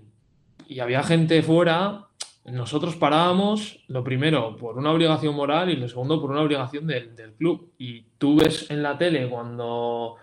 [0.68, 2.10] y había gente fuera,
[2.46, 7.34] nosotros parábamos, lo primero, por una obligación moral y lo segundo, por una obligación del,
[7.38, 7.74] club.
[7.78, 10.16] Y tú ves en la tele cuando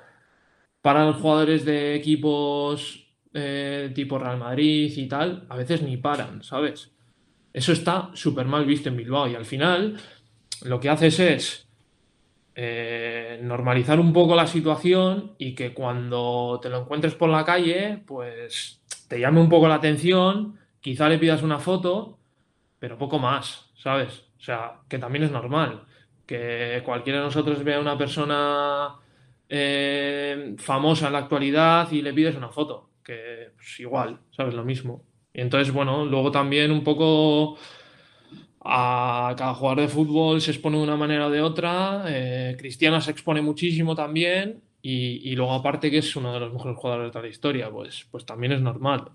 [0.83, 6.93] paran jugadores de equipos eh, tipo Real Madrid y tal, a veces ni paran, ¿sabes?
[7.53, 9.97] Eso está súper mal visto en Bilbao y al final
[10.63, 11.66] lo que haces es
[12.59, 18.03] eh, normalizar un poco la situación y que cuando te lo encuentres por la calle,
[18.07, 22.19] pues te llame un poco la atención, quizá le pidas una foto,
[22.79, 24.25] pero poco más, ¿sabes?
[24.39, 25.85] O sea, que también es normal.
[26.25, 28.97] Que cualquiera de nosotros vea a una persona
[29.51, 32.89] eh, famosa en la actualidad y le pides una foto.
[33.05, 34.55] Que pues, igual, ¿sabes?
[34.55, 35.03] Lo mismo.
[35.35, 37.59] Y entonces, bueno, luego también un poco
[38.69, 42.05] a cada jugador de fútbol se expone de una manera o de otra.
[42.09, 44.63] Eh, Cristiano se expone muchísimo también.
[44.89, 48.25] Y, luego, aparte, que es uno de los mejores jugadores de la historia, pues, pues
[48.25, 49.11] también es normal.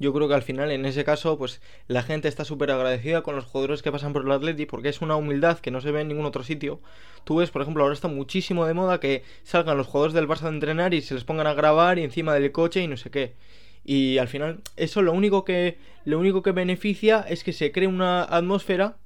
[0.00, 3.36] Yo creo que al final, en ese caso, pues la gente está súper agradecida con
[3.36, 6.00] los jugadores que pasan por el Atleti porque es una humildad que no se ve
[6.00, 6.80] en ningún otro sitio.
[7.22, 10.46] Tú ves, por ejemplo, ahora está muchísimo de moda que salgan los jugadores del Barça
[10.46, 13.12] a entrenar y se les pongan a grabar y encima del coche y no sé
[13.12, 13.36] qué.
[13.84, 17.88] Y al final, eso lo único que, lo único que beneficia es que se cree
[17.88, 18.96] una atmósfera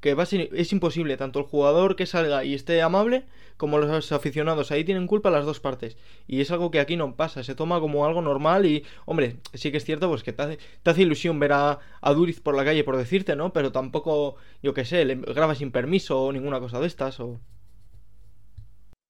[0.00, 1.16] que va a ser, es imposible.
[1.16, 3.24] Tanto el jugador que salga y esté amable,
[3.56, 4.70] como los aficionados.
[4.70, 5.96] Ahí tienen culpa las dos partes.
[6.26, 7.42] Y es algo que aquí no pasa.
[7.42, 11.02] Se toma como algo normal y, hombre, sí que es cierto pues que te hace,
[11.02, 13.52] ilusión ver a, a, Duriz por la calle, por decirte, ¿no?
[13.52, 17.18] Pero tampoco, yo qué sé, le graba sin permiso o ninguna cosa de estas.
[17.20, 17.40] O...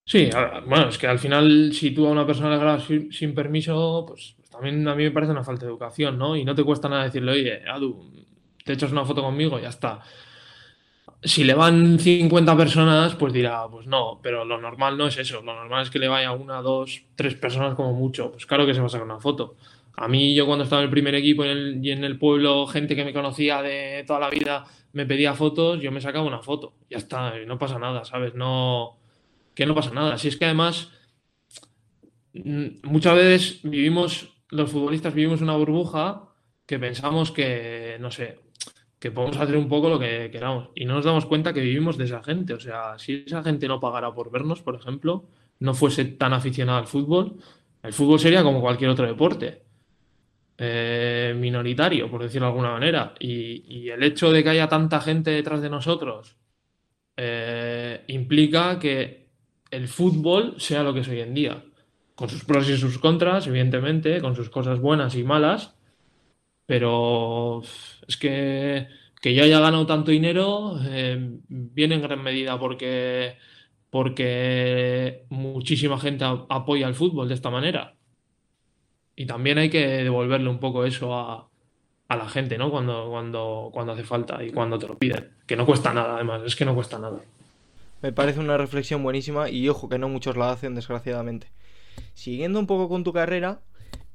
[0.06, 0.30] Sí,
[0.66, 4.37] bueno, es que al final si tú a una persona le grabas sin permiso, pues
[4.58, 6.36] también a mí me parece una falta de educación, ¿no?
[6.36, 8.12] Y no te cuesta nada decirle, oye, Adu,
[8.64, 10.00] te echas una foto conmigo ya está.
[11.22, 15.42] Si le van 50 personas, pues dirá, pues no, pero lo normal no es eso.
[15.42, 18.30] Lo normal es que le vaya una, dos, tres personas como mucho.
[18.32, 19.56] Pues claro que se va a sacar una foto.
[19.96, 23.04] A mí, yo cuando estaba en el primer equipo y en el pueblo, gente que
[23.04, 26.74] me conocía de toda la vida me pedía fotos, yo me sacaba una foto.
[26.90, 28.34] Ya está, no pasa nada, ¿sabes?
[28.34, 28.98] No
[29.58, 30.16] que no pasa nada.
[30.18, 30.92] Si es que además
[32.32, 36.28] mm, muchas veces vivimos, los futbolistas vivimos una burbuja
[36.66, 38.38] que pensamos que, no sé,
[38.98, 41.96] que podemos hacer un poco lo que queramos y no nos damos cuenta que vivimos
[41.96, 42.54] de esa gente.
[42.54, 45.24] O sea, si esa gente no pagara por vernos, por ejemplo,
[45.60, 47.36] no fuese tan aficionada al fútbol,
[47.82, 49.62] el fútbol sería como cualquier otro deporte.
[50.60, 53.14] Eh, minoritario, por decirlo de alguna manera.
[53.20, 56.36] Y, el hecho de que haya tanta gente detrás de nosotros
[57.16, 59.28] eh, implica que
[59.70, 61.64] el fútbol sea lo que es hoy en día.
[62.18, 65.76] Con sus pros y sus contras, evidentemente, con sus cosas buenas y malas,
[66.66, 67.62] pero
[68.06, 68.88] es que
[69.20, 73.36] que ya haya ganado tanto dinero eh, viene en gran medida porque,
[73.90, 77.94] porque muchísima gente apoya el fútbol de esta manera.
[79.16, 81.48] Y también hay que devolverle un poco eso a,
[82.08, 82.70] la gente, ¿no?
[82.70, 85.30] Cuando, cuando, cuando hace falta y cuando te lo piden.
[85.46, 87.20] Que no cuesta nada, además, es que no cuesta nada.
[88.00, 91.48] Me parece una reflexión buenísima y ojo que no muchos la hacen, desgraciadamente.
[92.14, 93.60] Siguiendo un poco con tu carrera,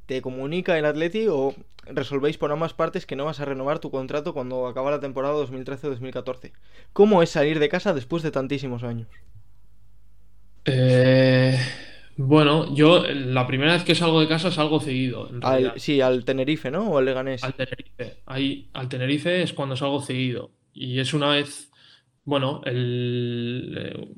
[0.06, 3.92] ¿te comunica el Atleti o resolvéis por ambas partes que no vas a renovar tu
[3.92, 6.52] contrato cuando acaba la temporada 2013-2014?
[6.94, 9.08] ¿Cómo es salir de casa después de tantísimos años?
[10.66, 11.58] Eh,
[12.16, 15.30] bueno, yo la primera vez que salgo de casa salgo cedido.
[15.78, 16.92] sí, al Tenerife, ¿no?
[16.92, 17.44] ¿O al Leganés?
[17.44, 18.18] Al Tenerife.
[18.26, 20.52] Ahí, al Tenerife es cuando salgo cedido.
[20.74, 21.72] Y es una vez,
[22.26, 24.16] bueno, eh,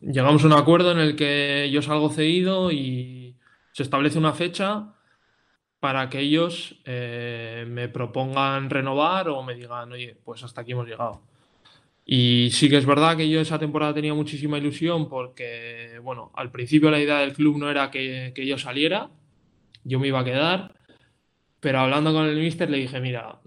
[0.00, 3.36] llegamos a un acuerdo en el que yo salgo cedido y
[3.72, 4.94] se establece una fecha
[5.80, 10.86] para que ellos eh, me propongan renovar o me digan, oye, pues hasta aquí hemos
[10.86, 11.22] llegado.
[12.04, 16.50] Y sí que es verdad que yo esa temporada tenía muchísima ilusión porque, bueno, al
[16.50, 19.10] principio la idea del club no era que, yo saliera,
[19.84, 20.74] yo me iba a quedar,
[21.60, 23.40] pero hablando con el mister le dije, mira,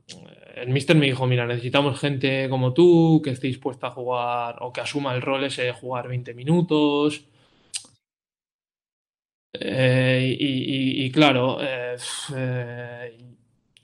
[0.63, 4.71] el mister me dijo, mira, necesitamos gente como tú, que esté dispuesta a jugar o
[4.71, 7.25] que asuma el rol ese de jugar 20 minutos,
[9.53, 11.95] eh, y, claro, eh,
[12.35, 13.17] eh,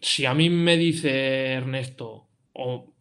[0.02, 2.94] si a mí me dice Ernesto, o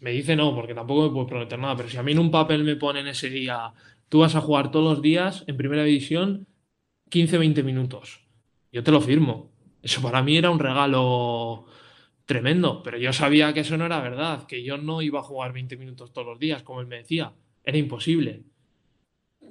[0.00, 2.30] me dice no, porque tampoco me puedo prometer nada, pero si a mí en un
[2.30, 3.72] papel me ponen ese día,
[4.08, 6.46] tú vas a jugar todos los días en primera división
[7.10, 8.20] 15-20 minutos,
[8.72, 9.52] yo te lo firmo.
[9.82, 11.66] Eso para mí era un regalo
[12.26, 15.52] tremendo, pero yo sabía que eso no era verdad, que yo no iba a jugar
[15.52, 17.32] 20 minutos todos los días, como él me decía,
[17.64, 18.42] era imposible.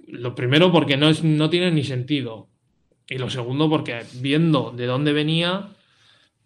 [0.08, 2.50] Lo primero porque no, es, no tiene ni sentido.
[3.08, 5.70] Y lo segundo, porque viendo de dónde venía,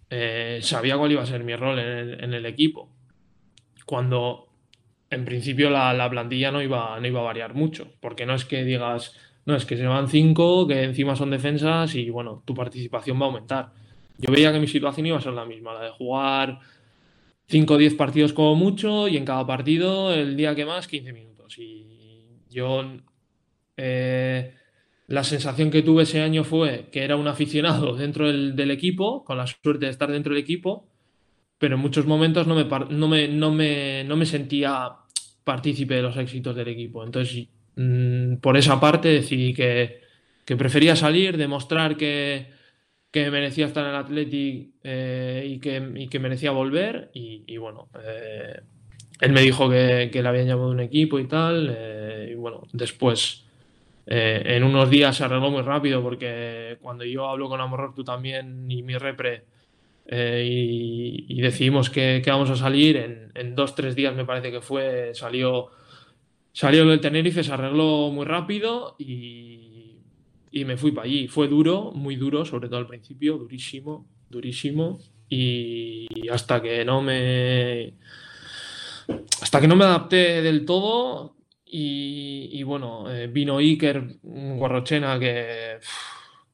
[0.10, 2.90] eh, sabía cuál iba a ser mi rol en el, equipo.
[3.86, 4.48] Cuando
[5.10, 8.64] en principio la, plantilla no iba, no iba a variar mucho, porque no es que
[8.64, 9.16] digas,
[9.46, 13.26] no es que se van cinco, que encima son defensas y bueno, tu participación va
[13.26, 13.72] a aumentar.
[14.20, 16.60] Yo veía que mi situación iba a ser la misma, la de jugar
[17.48, 21.14] 5 o 10 partidos como mucho y en cada partido el día que más 15
[21.14, 21.58] minutos.
[21.58, 21.88] Y
[22.50, 22.84] yo
[23.78, 24.54] eh,
[25.08, 29.38] la sensación que tuve ese año fue que era un aficionado dentro del, equipo, con
[29.38, 30.88] la suerte de estar dentro del equipo,
[31.58, 34.92] pero en muchos momentos no me, no me, no me, no me sentía
[35.44, 37.04] partícipe de los éxitos del equipo.
[37.04, 40.02] Entonces, mm, por esa parte decidí que,
[40.46, 42.52] prefería salir, demostrar que,
[43.12, 47.10] que merecía estar en el Athletic eh, y, que, que, merecía volver.
[47.14, 48.62] Y, bueno, eh,
[49.22, 51.76] él me dijo que, le habían llamado un equipo y tal.
[51.76, 53.46] Eh, y bueno, después
[54.12, 58.04] eh, en unos días se arregló muy rápido porque cuando yo hablo con Amoror, tú
[58.04, 59.44] también y mi repre,
[60.08, 64.62] eh, y, decidimos que, vamos a salir, en, en, dos, tres días me parece que
[64.62, 65.68] fue, salió,
[66.52, 69.69] salió del Tenerife, se arregló muy rápido y,
[70.52, 71.28] y me fui para allí.
[71.28, 75.00] Fue duro, muy duro, sobre todo al principio, durísimo, durísimo.
[75.30, 77.94] Y hasta que no me.
[79.42, 81.40] Hasta que no me adapté del todo,
[81.72, 85.80] y, bueno, eh, vino Iker Guarrochena, que,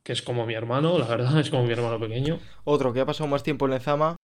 [0.04, 2.40] que es como mi hermano, la verdad, es como mi hermano pequeño.
[2.66, 4.18] Otro que ha pasado más tiempo en Lezama.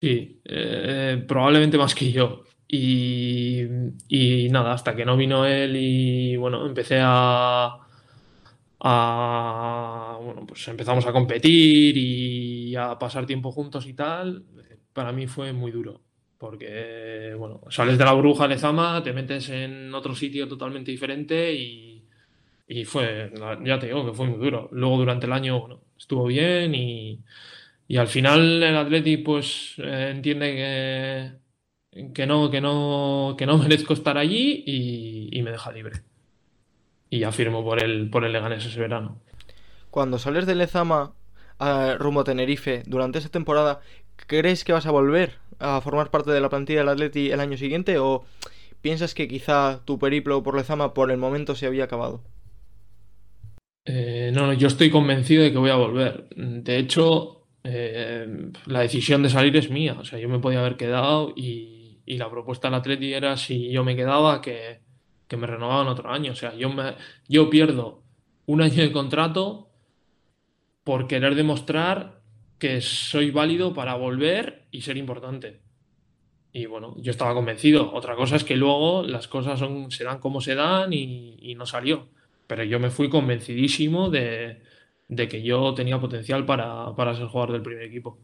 [0.00, 2.44] Sí, eh, probablemente más que yo.
[2.68, 3.62] Y,
[4.08, 7.85] y, nada, hasta que no vino él y bueno, empecé a,
[8.78, 14.44] bueno, pues empezamos a competir y a pasar tiempo juntos y tal,
[14.92, 16.06] para mí fue muy duro
[16.38, 21.52] porque, bueno, sales de la bruja de Zama, te metes en otro sitio totalmente diferente
[21.54, 22.04] y,
[22.84, 23.32] fue,
[23.64, 24.68] ya te digo que fue muy duro.
[24.72, 27.22] Luego durante el año, estuvo bien y,
[27.96, 31.40] al final el Atleti pues eh, entiende
[31.92, 34.64] que, que, no, que, no, que no merezco estar allí
[35.32, 36.02] y, me deja libre.
[37.10, 39.20] Y ya firmo por el, por el Leganés ese verano.
[39.90, 41.14] Cuando sales de Lezama
[41.58, 43.80] a rumbo a Tenerife durante esa temporada,
[44.26, 45.38] ¿crees que vas a volver?
[45.58, 48.24] a formar parte de la plantilla del Atleti el año siguiente o
[48.80, 52.22] piensas que quizá tu periplo por Lezama por el momento se había acabado?
[53.84, 56.28] Eh, no, yo estoy convencido de que voy a volver.
[56.34, 59.96] De hecho, eh, la decisión de salir es mía.
[59.98, 61.74] O sea, yo me podía haber quedado y,
[62.06, 64.80] la propuesta del Atleti era si yo me quedaba que,
[65.36, 66.32] me renovaban otro año.
[66.32, 66.94] O sea, yo, me,
[67.28, 68.02] yo pierdo
[68.46, 69.70] un año de contrato
[70.84, 72.20] por querer demostrar
[72.58, 75.60] que soy válido para volver y ser importante.
[76.52, 77.92] Y bueno, yo estaba convencido.
[77.92, 81.66] Otra cosa es que luego las cosas son, se dan como se dan y no
[81.66, 82.08] salió.
[82.46, 84.62] Pero yo me fui convencidísimo de,
[85.08, 88.18] que yo tenía potencial para, ser jugador del primer equipo.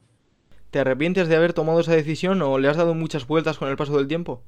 [0.71, 3.77] ¿Te arrepientes de haber tomado esa decisión o le has dado muchas vueltas con el
[3.77, 4.45] paso del tiempo?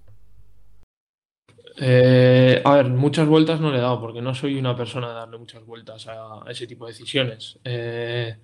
[1.76, 5.14] Eh, a ver, muchas vueltas no le he dado porque no soy una persona de
[5.14, 7.58] darle muchas vueltas a, ese tipo de decisiones.
[7.64, 8.36] Eh,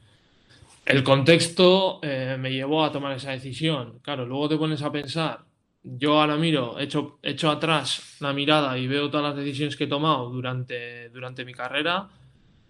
[0.87, 4.01] el contexto eh, me llevó a tomar esa decisión.
[4.03, 5.45] Claro, luego te pones a pensar
[5.83, 9.89] yo ahora miro, echo, echo atrás la mirada y veo todas las decisiones que he
[9.89, 12.09] tomado durante, durante mi carrera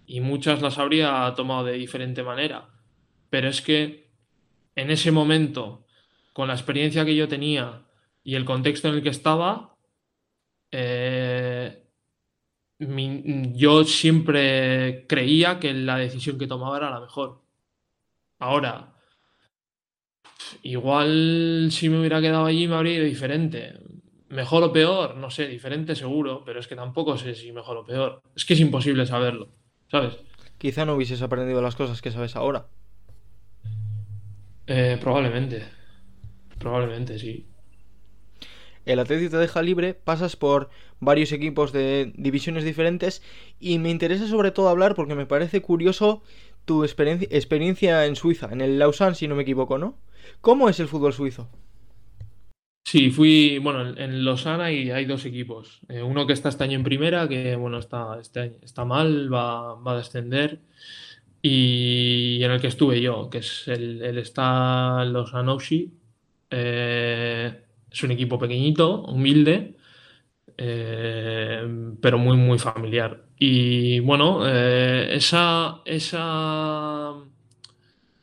[0.06, 2.68] y muchas las habría tomado de diferente manera.
[3.28, 4.10] Pero es que
[4.76, 5.86] en ese momento,
[6.32, 7.82] con la experiencia que yo tenía
[8.22, 9.74] y el contexto en el que estaba,
[10.72, 11.82] eh,
[12.78, 17.42] yo siempre creía que la decisión que tomaba era la mejor.
[18.38, 18.94] Ahora,
[20.62, 23.78] igual si me hubiera quedado allí me habría ido diferente.
[24.28, 27.84] Mejor o peor, no sé, diferente seguro, pero es que tampoco sé si mejor o
[27.84, 28.22] peor.
[28.34, 29.48] Es que es imposible saberlo,
[29.90, 30.18] ¿sabes?
[30.56, 32.66] Quizá no hubieses aprendido las cosas que sabes ahora.
[34.66, 35.64] Eh, probablemente.
[36.58, 37.49] Probablemente, sí.
[38.86, 40.70] El Atlético te deja libre, pasas por
[41.00, 43.22] varios equipos de divisiones diferentes
[43.58, 46.22] y me interesa sobre todo hablar porque me parece curioso
[46.64, 49.98] tu experiencia en Suiza, en el Lausanne si no me equivoco, ¿no?
[50.40, 51.48] ¿Cómo es el fútbol suizo?
[52.84, 55.80] Sí, fui, bueno, en Lausana hay, hay dos equipos.
[55.88, 59.74] Eh, uno que está este año en primera, que bueno, está, este está mal, va,
[59.74, 60.60] va, a descender.
[61.42, 65.56] Y en el que estuve yo, que es el, el está Lausanne
[66.50, 69.76] eh, es un equipo pequeñito, humilde,
[70.56, 71.62] eh,
[72.00, 73.24] pero muy, muy familiar.
[73.38, 77.14] Y bueno, esa, esa,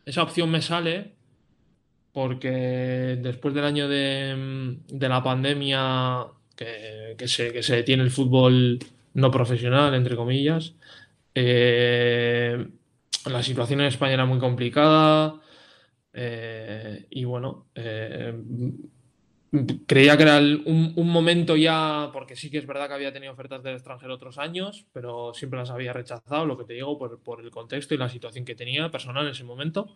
[0.06, 1.16] esa opción me sale
[2.12, 8.80] porque después del año de, la pandemia que, se, que, se, detiene el fútbol
[9.14, 10.74] no profesional, entre comillas,
[11.36, 12.68] eh,
[13.26, 15.40] la situación en España era muy complicada
[16.12, 18.34] eh, y bueno, eh,
[19.86, 23.64] creía que era un, momento ya, porque sí que es verdad que había tenido ofertas
[23.64, 27.42] del extranjero otros años, pero siempre las había rechazado, lo que te digo, por, por
[27.42, 29.96] el contexto y la situación que tenía personal en ese momento.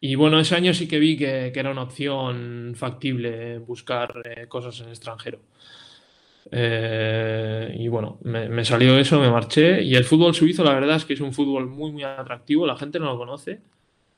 [0.00, 4.80] Y bueno, ese año sí que vi que, era una opción factible buscar eh, cosas
[4.80, 5.40] en extranjero.
[6.50, 9.82] Eh, y bueno, me, salió eso, me marché.
[9.82, 12.66] Y el fútbol suizo, la verdad es que es un fútbol muy, muy atractivo.
[12.66, 13.60] La gente no lo conoce.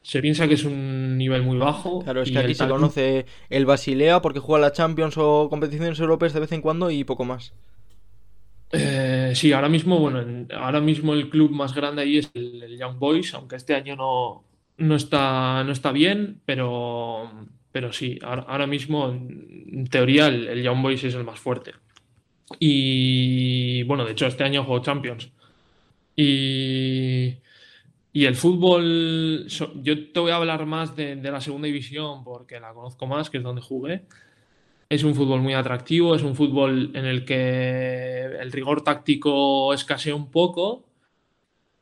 [0.03, 2.01] Se piensa que es un nivel muy bajo.
[2.03, 6.33] Claro, es que aquí se conoce el Basilea porque juega la Champions o competiciones europeas
[6.33, 7.53] de vez en cuando y poco más.
[8.73, 12.99] Eh, sí, ahora mismo, bueno, ahora mismo el club más grande ahí es el Young
[12.99, 14.45] Boys, aunque este año no,
[14.79, 17.31] no está, no está bien, pero,
[17.71, 21.73] pero sí, ahora, mismo en teoría el, Young Boys es el más fuerte.
[22.59, 25.31] Y bueno, de hecho este año juego Champions.
[26.17, 27.37] Y,
[28.13, 32.75] y el fútbol, yo te voy a hablar más de, la segunda división porque la
[32.75, 34.03] conozco más, que es donde jugué.
[34.91, 40.15] Es un fútbol muy atractivo, es un fútbol en el que el rigor táctico escasea
[40.15, 40.85] un poco,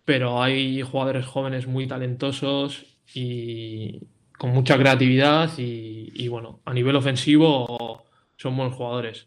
[0.04, 4.00] pero hay jugadores jóvenes muy talentosos y
[4.38, 8.04] con mucha creatividad y, bueno, a nivel ofensivo
[8.36, 9.26] son buenos jugadores.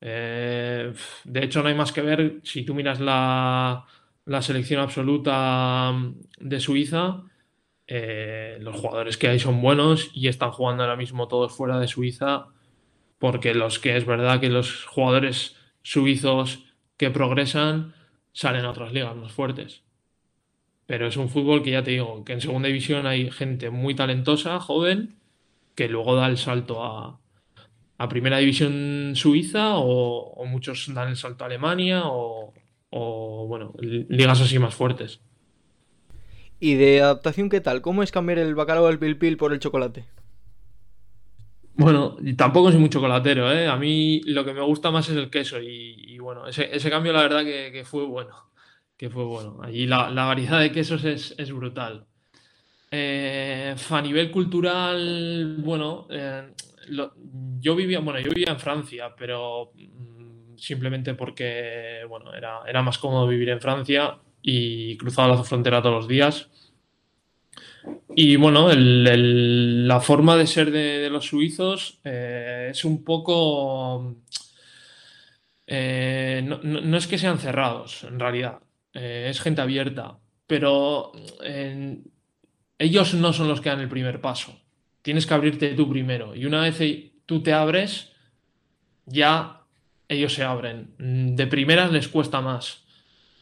[0.00, 0.92] Eh,
[1.24, 3.84] de hecho, no hay más que ver si tú miras la,
[4.40, 5.92] selección absoluta
[6.38, 7.22] de Suiza.
[7.86, 11.88] Eh, los jugadores que hay son buenos y están jugando ahora mismo todos fuera de
[11.88, 12.46] Suiza
[13.20, 16.64] porque los que es verdad que los jugadores suizos
[16.96, 17.94] que progresan
[18.32, 19.84] salen a otras ligas más fuertes.
[20.86, 23.94] Pero es un fútbol que ya te digo, que en segunda división hay gente muy
[23.94, 25.16] talentosa, joven,
[25.74, 27.20] que luego da el salto a,
[28.08, 32.54] primera división suiza o, muchos dan el salto a Alemania o,
[32.98, 35.20] bueno, ligas así más fuertes.
[36.58, 37.80] ¿Y de adaptación qué tal?
[37.80, 40.04] ¿Cómo es cambiar el bacalao del pil pil por el chocolate?
[41.74, 43.66] Bueno, tampoco soy muy chocolatero, ¿eh?
[43.66, 47.22] A mí lo que me gusta más es el queso y, bueno, ese, cambio la
[47.22, 48.50] verdad que fue bueno
[49.00, 49.58] que fue bueno.
[49.62, 52.04] Allí la, variedad de quesos es, brutal.
[52.90, 56.52] Eh, a nivel cultural, bueno, eh,
[57.60, 59.72] yo vivía, bueno, yo vivía en Francia, pero
[60.60, 65.96] simplemente porque bueno, era, era más cómodo vivir en Francia y cruzaba la frontera todos
[65.96, 66.48] los días.
[68.14, 74.16] Y bueno, la forma de ser de, los suizos eh, es un poco...
[75.66, 78.58] Eh, no, es que sean cerrados, en realidad.
[78.92, 80.18] Eh, es gente abierta.
[80.46, 81.12] Pero
[82.78, 84.60] ellos no son los que dan el primer paso.
[85.02, 86.34] Tienes que abrirte tú primero.
[86.34, 86.80] Y una vez
[87.24, 88.12] tú te abres,
[89.06, 89.59] ya
[90.10, 90.94] ellos se abren.
[90.98, 92.84] De primeras les cuesta más.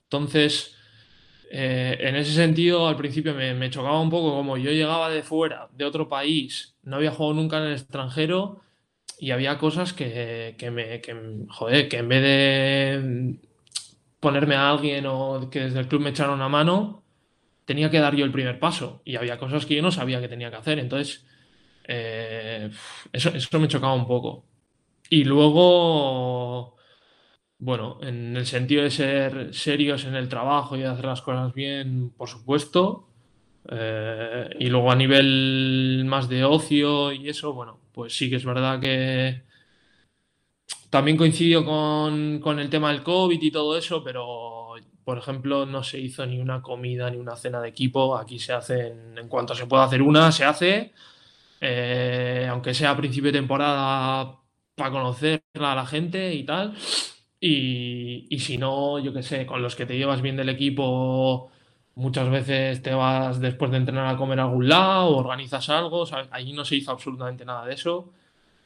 [0.04, 0.76] Entonces,
[1.50, 5.68] eh, en ese sentido, al principio me, chocaba un poco como yo llegaba de fuera,
[5.72, 8.60] de otro país, no había jugado nunca en el extranjero
[9.18, 13.38] y había cosas que, me, que, joder, que en vez de
[14.20, 17.02] ponerme a alguien o que desde el club me echara una mano,
[17.64, 20.28] tenía que dar yo el primer paso y había cosas que yo no sabía que
[20.28, 20.78] tenía que hacer.
[20.78, 21.26] Entonces,
[21.88, 22.70] eh,
[23.12, 24.47] eso, eso me chocaba un poco.
[25.10, 26.78] Y luego
[27.58, 32.10] bueno, en el sentido de ser serios en el trabajo y hacer las cosas bien,
[32.10, 33.08] por supuesto.
[33.70, 38.44] Eh, y luego a nivel más de ocio y eso, bueno, pues sí que es
[38.44, 39.42] verdad que
[40.90, 45.82] también coincidió con, con el tema del COVID y todo eso, pero por ejemplo no
[45.82, 48.16] se hizo ni una comida ni una cena de equipo.
[48.16, 50.92] Aquí se hace, en, cuanto se puede hacer una, se hace.
[51.60, 54.38] Eh, aunque sea a principio de temporada
[54.78, 56.74] para conocerla a la gente y tal.
[57.40, 61.50] Y, si no, yo qué sé, con los que te llevas bien del equipo,
[61.94, 66.52] muchas veces te vas después de entrenar a comer a algún lado, organizas algo, allí
[66.52, 68.12] no se hizo absolutamente nada de eso.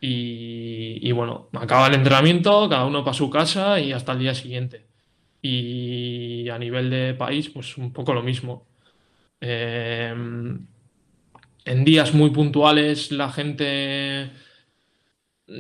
[0.01, 4.87] Y, bueno, acaba el entrenamiento, cada uno para su casa y hasta el día siguiente.
[5.43, 8.67] Y a nivel de país, pues un poco lo mismo.
[9.41, 10.67] Em,
[11.65, 14.31] en días muy puntuales la gente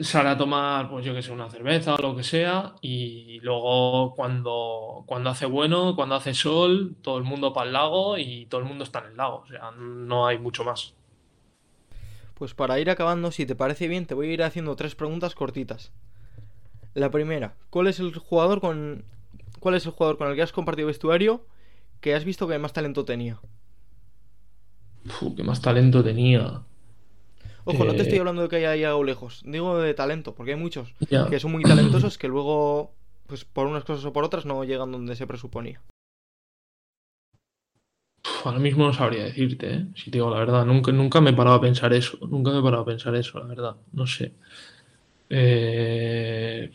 [0.03, 4.14] sale a tomar, pues yo que sé, una cerveza o lo que sea, y luego
[4.14, 8.61] cuando, cuando hace bueno, cuando hace sol, todo el mundo para el lago y todo
[8.61, 10.95] el mundo está en el lago, o sea, no hay mucho más.
[12.34, 15.34] Pues para ir acabando, si te parece bien, te voy a ir haciendo tres preguntas
[15.34, 15.93] cortitas.
[16.95, 19.05] La primera, ¿cuál es el jugador con
[19.61, 21.47] cuál es el jugador con el que has compartido vestuario
[22.01, 23.40] que has visto que más talento tenía?
[25.05, 26.62] Uf, que más talento tenía.
[27.64, 30.52] Ojo, no te estoy eh, hablando de que haya llegado lejos, digo de talento, porque
[30.52, 30.92] hay muchos
[31.30, 32.92] que son muy talentosos que luego,
[33.26, 35.80] pues por unas cosas o por otras, no llegan donde se presuponía.
[38.44, 39.86] ahora mismo no sabría decirte, ¿eh?
[39.94, 40.64] si te digo la verdad.
[40.66, 42.18] Nunca, nunca me he parado a pensar eso.
[42.28, 43.76] Nunca me he parado a pensar eso, la verdad.
[43.92, 44.32] No sé.
[45.30, 46.70] Eh,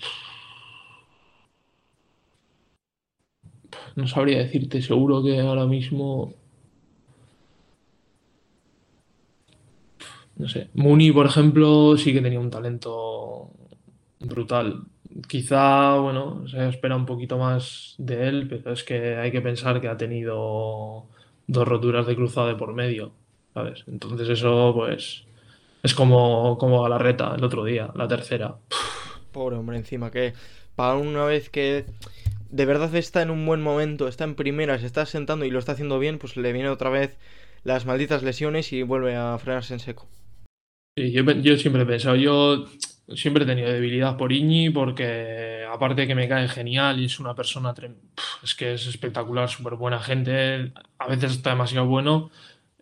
[3.95, 4.81] no sabría decirte.
[4.81, 6.33] Seguro que ahora mismo
[10.37, 10.69] no sé.
[10.73, 13.51] Muni, por ejemplo, sí que tenía un talento
[14.19, 14.83] brutal.
[15.27, 19.81] Quizá, bueno, se espera un poquito más de él, pero es que hay que pensar
[19.81, 21.07] que ha tenido
[21.47, 23.13] dos roturas de cruzado de por medio,
[23.53, 23.83] ¿sabes?
[23.87, 25.23] Entonces eso, pues,
[25.81, 28.57] es como, como Galarreta el otro día, la tercera.
[29.31, 30.33] Pobre hombre, encima que
[30.75, 31.85] para una vez que
[32.51, 35.57] de verdad está en un buen momento, está en primera, se está sentando y lo
[35.57, 37.17] está haciendo bien, pues le viene otra vez
[37.63, 40.07] las malditas lesiones y vuelve a frenarse en seco
[40.97, 42.65] yo, siempre he pensado, yo
[43.15, 47.35] siempre he tenido debilidad por Iñi porque aparte que me cae genial y es una
[47.35, 47.73] persona,
[48.43, 52.31] es que es espectacular, súper buena gente, a veces está demasiado bueno,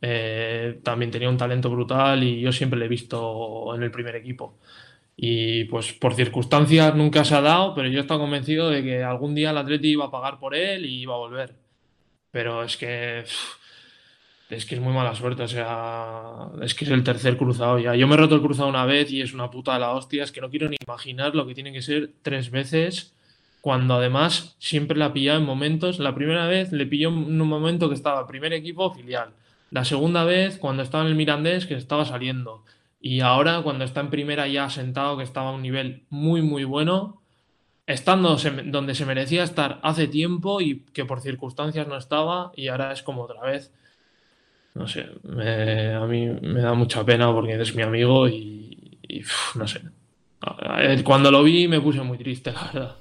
[0.02, 4.16] eh, también tenía un talento brutal y yo siempre le he visto en el primer
[4.16, 4.58] equipo.
[5.18, 9.36] Y pues por circunstancias nunca se ha dado, pero yo estaba convencido de que algún
[9.36, 11.56] día el Atleti iba a pagar por él y iba a volver.
[12.32, 13.24] Pero es que
[14.50, 17.96] es que es muy mala suerte, o sea, es que es el tercer cruzado ya.
[17.96, 20.24] Yo me he roto el cruzado una vez y es una puta de la hostia,
[20.24, 23.14] es que no quiero ni imaginar lo que tiene que ser tres veces,
[23.62, 25.98] cuando además siempre la pillado en momentos.
[25.98, 29.32] La primera vez le pilló en un momento que estaba primer equipo filial.
[29.72, 32.64] La segunda vez cuando estaba en el Mirandés que estaba saliendo.
[33.02, 36.64] Y ahora cuando está en primera ya sentado que estaba a un nivel muy muy
[36.64, 37.22] bueno,
[37.88, 42.92] estando donde se merecía estar hace tiempo y que por circunstancias no estaba y ahora
[42.92, 43.72] es como otra vez
[44.76, 48.94] no sé, a mí me da mucha pena porque es mi amigo y,
[49.56, 49.82] no sé.
[51.04, 52.96] Cuando lo vi me puse muy triste, la verdad.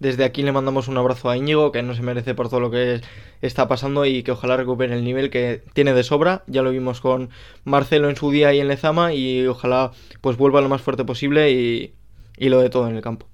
[0.00, 2.70] Desde aquí le mandamos un abrazo a Íñigo, que no se merece por todo lo
[2.70, 3.00] que
[3.40, 6.42] está pasando y que ojalá recupere el nivel que tiene de sobra.
[6.48, 7.30] Ya lo vimos con
[7.64, 11.52] Marcelo en su día y en Lezama y ojalá pues vuelva lo más fuerte posible
[11.52, 11.94] y,
[12.38, 13.28] lo de todo en el campo.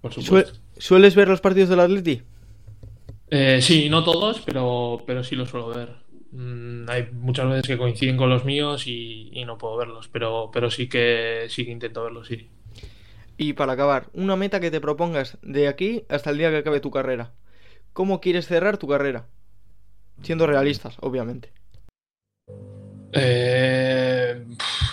[0.00, 0.58] Por supuesto.
[0.78, 2.22] ¿Sueles ver los partidos del Atleti?
[3.30, 6.05] Eh, sí, no todos, pero, pero sí los suelo ver.
[6.36, 10.70] Mm, hay muchas veces que coinciden con los míos y, no puedo verlos, pero, pero
[10.70, 12.50] sí que sí que intento verlos, sí.
[13.38, 16.80] Y para acabar, una meta que te propongas de aquí hasta el día que acabe
[16.80, 17.32] tu carrera.
[17.94, 19.26] ¿Cómo quieres cerrar tu carrera?
[20.22, 21.52] Siendo realistas, obviamente.
[23.12, 24.44] Eh,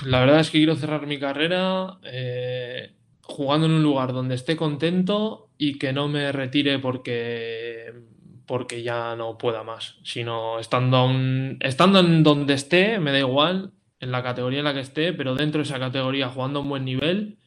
[0.05, 4.55] la verdad es que quiero cerrar mi carrera eh, jugando en un lugar donde esté
[4.55, 7.91] contento y que no me retire porque,
[8.45, 11.09] porque ya no pueda más, sino estando,
[11.59, 15.35] estando en donde esté, me da igual, en la categoría en la que esté, pero
[15.35, 17.37] dentro de esa categoría jugando a un buen nivel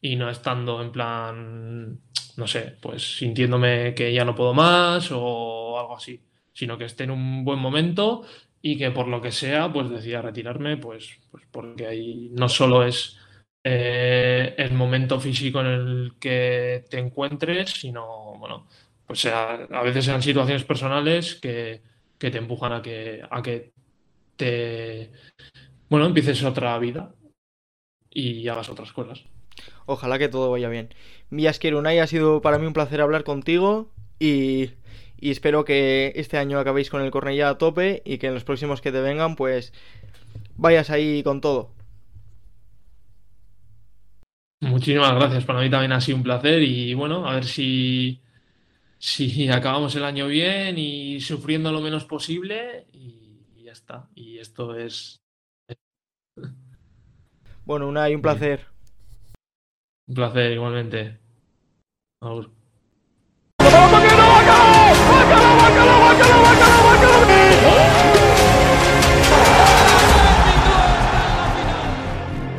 [0.00, 2.00] y no estando en plan,
[2.36, 6.20] no sé, pues sintiéndome que ya no puedo más o algo así,
[6.52, 8.22] sino que esté en un buen momento
[8.60, 12.84] y que por lo que sea, pues decida retirarme, pues, pues porque ahí no solo
[12.84, 13.18] es
[13.62, 18.66] eh, el momento físico en el que te encuentres, sino, bueno,
[19.06, 21.82] pues a, a veces sean situaciones personales que,
[22.18, 23.72] que, te empujan a que, a que
[24.36, 25.10] te,
[25.88, 27.14] bueno, empieces otra vida
[28.10, 29.24] y hagas otras cosas.
[29.86, 30.94] Ojalá que todo vaya bien.
[31.30, 34.70] Mías Unai, ha sido para mí un placer hablar contigo y,
[35.20, 38.44] y, espero que este año acabéis con el Cornellá a tope y que en los
[38.44, 39.72] próximos que te vengan, pues
[40.56, 41.72] vayas ahí con todo.
[44.60, 48.22] Muchísimas gracias, para mí también ha sido un placer y bueno, a ver si,
[48.98, 54.08] Sí, acabamos el año bien y sufriendo lo menos posible y, y ya está.
[54.14, 55.20] Y esto es...
[57.66, 58.66] Bueno, una y un placer.
[60.06, 61.18] Un placer, igualmente.
[62.20, 62.50] Agur.
[63.58, 64.86] ¡Bacalao, bacalao, bacalao,
[65.16, 67.83] bacalao, bacalao, bacalao, bacalao!